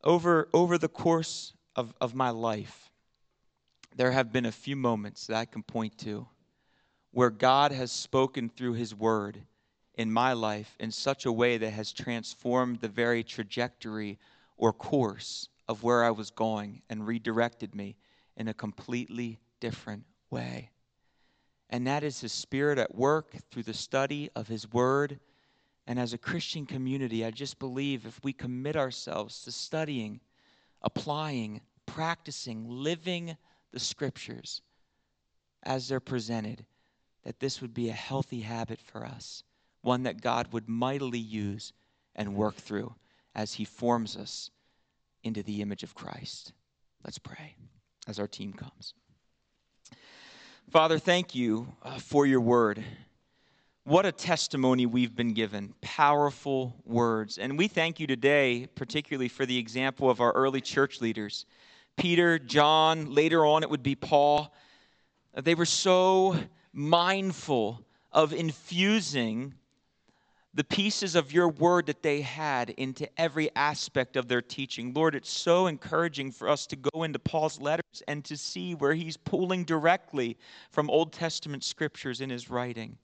over 0.03 0.49
over 0.53 0.79
the 0.79 0.87
course 0.87 1.53
of, 1.75 1.93
of 2.01 2.15
my 2.15 2.31
life, 2.31 2.89
there 3.95 4.11
have 4.11 4.31
been 4.31 4.47
a 4.47 4.51
few 4.51 4.75
moments 4.75 5.27
that 5.27 5.37
I 5.37 5.45
can 5.45 5.61
point 5.61 5.99
to 5.99 6.25
where 7.11 7.29
God 7.29 7.71
has 7.71 7.91
spoken 7.91 8.49
through 8.49 8.73
his 8.73 8.93
word 8.93 9.41
in 9.95 10.11
my 10.11 10.33
life 10.33 10.75
in 10.79 10.91
such 10.91 11.25
a 11.25 11.31
way 11.31 11.57
that 11.57 11.71
has 11.71 11.91
transformed 11.91 12.79
the 12.79 12.87
very 12.87 13.23
trajectory 13.23 14.17
or 14.57 14.71
course 14.71 15.49
of 15.67 15.83
where 15.83 16.03
I 16.03 16.11
was 16.11 16.31
going 16.31 16.81
and 16.89 17.05
redirected 17.05 17.75
me 17.75 17.95
in 18.37 18.47
a 18.47 18.53
completely 18.53 19.39
different 19.59 20.03
way. 20.29 20.69
And 21.69 21.85
that 21.85 22.03
is 22.03 22.21
His 22.21 22.31
Spirit 22.31 22.79
at 22.79 22.95
work 22.95 23.33
through 23.51 23.63
the 23.63 23.73
study 23.73 24.29
of 24.35 24.47
His 24.47 24.71
Word. 24.71 25.19
And 25.85 25.99
as 25.99 26.13
a 26.13 26.17
Christian 26.17 26.65
community, 26.65 27.25
I 27.25 27.31
just 27.31 27.59
believe 27.59 28.05
if 28.05 28.19
we 28.23 28.33
commit 28.33 28.75
ourselves 28.75 29.43
to 29.43 29.51
studying, 29.51 30.19
applying, 30.81 31.61
practicing, 31.85 32.65
living 32.67 33.35
the 33.71 33.79
Scriptures 33.79 34.61
as 35.63 35.87
they're 35.87 35.99
presented, 35.99 36.65
that 37.29 37.39
this 37.39 37.61
would 37.61 37.75
be 37.75 37.89
a 37.89 37.93
healthy 37.93 38.39
habit 38.39 38.81
for 38.81 39.05
us 39.05 39.43
one 39.83 40.01
that 40.01 40.19
God 40.19 40.51
would 40.51 40.67
mightily 40.67 41.19
use 41.19 41.73
and 42.15 42.33
work 42.33 42.55
through 42.55 42.95
as 43.35 43.53
He 43.53 43.65
forms 43.65 44.17
us 44.17 44.49
into 45.23 45.43
the 45.43 45.61
image 45.61 45.83
of 45.83 45.93
Christ. 45.93 46.53
Let's 47.05 47.19
pray 47.19 47.53
as 48.07 48.17
our 48.17 48.27
team 48.27 48.51
comes. 48.53 48.95
Father, 50.71 50.97
thank 50.97 51.35
you 51.35 51.71
uh, 51.83 51.99
for 51.99 52.25
your 52.25 52.41
word. 52.41 52.83
What 53.83 54.07
a 54.07 54.11
testimony 54.11 54.87
we've 54.87 55.15
been 55.15 55.35
given. 55.35 55.75
Powerful 55.81 56.81
words. 56.83 57.37
And 57.37 57.59
we 57.59 57.67
thank 57.67 57.99
you 57.99 58.07
today, 58.07 58.65
particularly 58.73 59.29
for 59.29 59.45
the 59.45 59.59
example 59.59 60.09
of 60.09 60.19
our 60.19 60.31
early 60.31 60.61
church 60.61 60.99
leaders 60.99 61.45
Peter, 61.95 62.39
John, 62.39 63.13
later 63.13 63.45
on 63.45 63.61
it 63.61 63.69
would 63.69 63.83
be 63.83 63.93
Paul. 63.93 64.51
They 65.39 65.53
were 65.53 65.65
so 65.65 66.35
mindful 66.73 67.85
of 68.11 68.33
infusing 68.33 69.53
the 70.53 70.63
pieces 70.63 71.15
of 71.15 71.31
your 71.31 71.47
word 71.47 71.85
that 71.85 72.01
they 72.01 72.21
had 72.21 72.71
into 72.71 73.07
every 73.19 73.49
aspect 73.55 74.15
of 74.15 74.27
their 74.27 74.41
teaching. 74.41 74.93
Lord, 74.93 75.13
it's 75.13 75.29
so 75.29 75.67
encouraging 75.67 76.31
for 76.31 76.49
us 76.49 76.65
to 76.67 76.75
go 76.75 77.03
into 77.03 77.19
Paul's 77.19 77.61
letters 77.61 78.01
and 78.07 78.25
to 78.25 78.35
see 78.35 78.73
where 78.73 78.95
he's 78.95 79.15
pulling 79.15 79.63
directly 79.63 80.37
from 80.71 80.89
Old 80.89 81.13
Testament 81.13 81.63
scriptures 81.63 82.19
in 82.19 82.31
his 82.31 82.49
writing. 82.49 82.97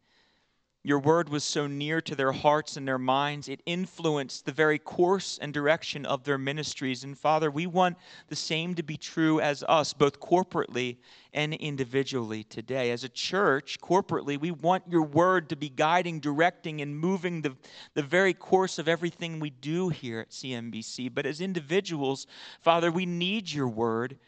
Your 0.86 0.99
word 0.99 1.29
was 1.29 1.43
so 1.43 1.65
near 1.65 1.99
to 2.01 2.13
their 2.13 2.31
hearts 2.31 2.77
and 2.77 2.88
their 2.88 2.99
minds, 2.99 3.49
it 3.49 3.63
influenced 3.65 4.45
the 4.45 4.51
very 4.51 4.77
course 4.77 5.39
and 5.41 5.51
direction 5.51 6.05
of 6.05 6.23
their 6.23 6.38
ministries. 6.38 7.03
And 7.03 7.17
Father, 7.17 7.49
we 7.49 7.65
want 7.65 7.97
the 8.27 8.36
same 8.36 8.75
to 8.75 8.83
be 8.83 8.95
true 8.95 9.39
as 9.39 9.63
us, 9.63 9.93
both 9.93 10.19
corporately 10.19 10.97
and 11.33 11.55
individually 11.55 12.43
today. 12.43 12.91
As 12.91 13.03
a 13.03 13.09
church, 13.09 13.79
corporately, 13.81 14.39
we 14.39 14.51
want 14.51 14.83
your 14.88 15.01
word 15.01 15.49
to 15.49 15.55
be 15.55 15.69
guiding, 15.69 16.19
directing, 16.19 16.81
and 16.81 16.95
moving 16.95 17.41
the, 17.41 17.57
the 17.95 18.03
very 18.03 18.36
course 18.36 18.77
of 18.77 18.88
everything 18.88 19.39
we 19.39 19.49
do 19.49 19.89
here 19.89 20.19
at 20.19 20.29
CMBC. 20.29 21.11
But 21.11 21.25
as 21.25 21.41
individuals, 21.41 22.27
Father, 22.61 22.91
we 22.91 23.07
need 23.07 23.51
your 23.51 23.69
word 23.69 24.19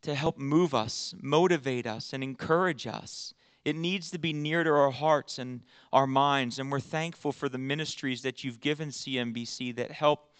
to 0.00 0.14
help 0.14 0.38
move 0.38 0.72
us, 0.74 1.14
motivate 1.20 1.86
us, 1.86 2.14
and 2.14 2.24
encourage 2.24 2.86
us. 2.86 3.34
It 3.64 3.76
needs 3.76 4.10
to 4.10 4.18
be 4.18 4.32
near 4.32 4.64
to 4.64 4.70
our 4.70 4.90
hearts 4.90 5.38
and 5.38 5.60
our 5.92 6.06
minds. 6.06 6.58
And 6.58 6.72
we're 6.72 6.80
thankful 6.80 7.32
for 7.32 7.48
the 7.48 7.58
ministries 7.58 8.22
that 8.22 8.42
you've 8.42 8.60
given 8.60 8.88
CMBC 8.88 9.76
that 9.76 9.90
help 9.90 10.34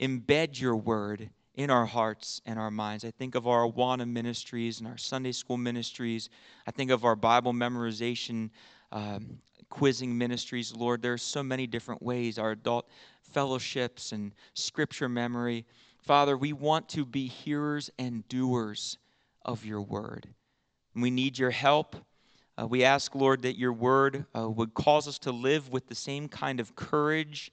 embed 0.00 0.58
your 0.58 0.76
word 0.76 1.30
in 1.54 1.70
our 1.70 1.86
hearts 1.86 2.40
and 2.46 2.58
our 2.58 2.70
minds. 2.70 3.04
I 3.04 3.10
think 3.10 3.34
of 3.34 3.46
our 3.46 3.66
Awana 3.66 4.08
ministries 4.08 4.80
and 4.80 4.88
our 4.88 4.96
Sunday 4.96 5.32
school 5.32 5.56
ministries. 5.56 6.30
I 6.66 6.70
think 6.70 6.90
of 6.90 7.04
our 7.04 7.14
Bible 7.14 7.52
memorization, 7.52 8.50
um, 8.90 9.38
quizzing 9.70 10.16
ministries. 10.16 10.74
Lord, 10.74 11.02
there 11.02 11.12
are 11.12 11.18
so 11.18 11.42
many 11.42 11.66
different 11.66 12.02
ways, 12.02 12.38
our 12.38 12.52
adult 12.52 12.88
fellowships 13.22 14.12
and 14.12 14.32
scripture 14.54 15.08
memory. 15.08 15.64
Father, 16.00 16.36
we 16.36 16.52
want 16.52 16.88
to 16.90 17.04
be 17.04 17.28
hearers 17.28 17.90
and 17.98 18.26
doers 18.28 18.98
of 19.44 19.64
your 19.64 19.82
word. 19.82 20.28
we 20.94 21.10
need 21.10 21.38
your 21.38 21.50
help. 21.50 21.96
Uh, 22.60 22.66
we 22.66 22.84
ask, 22.84 23.14
Lord, 23.14 23.42
that 23.42 23.58
your 23.58 23.72
word 23.72 24.26
uh, 24.36 24.48
would 24.48 24.74
cause 24.74 25.08
us 25.08 25.18
to 25.20 25.32
live 25.32 25.70
with 25.70 25.88
the 25.88 25.94
same 25.94 26.28
kind 26.28 26.60
of 26.60 26.76
courage, 26.76 27.50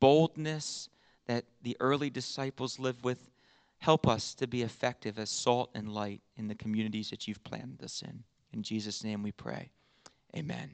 boldness 0.00 0.88
that 1.26 1.44
the 1.62 1.76
early 1.80 2.10
disciples 2.10 2.78
lived 2.78 3.04
with. 3.04 3.30
Help 3.78 4.06
us 4.06 4.34
to 4.34 4.46
be 4.46 4.62
effective 4.62 5.18
as 5.18 5.30
salt 5.30 5.70
and 5.74 5.88
light 5.88 6.20
in 6.36 6.48
the 6.48 6.54
communities 6.54 7.10
that 7.10 7.26
you've 7.28 7.42
planted 7.44 7.82
us 7.82 8.02
in. 8.02 8.22
In 8.52 8.62
Jesus' 8.62 9.04
name 9.04 9.22
we 9.22 9.32
pray. 9.32 9.70
Amen. 10.34 10.70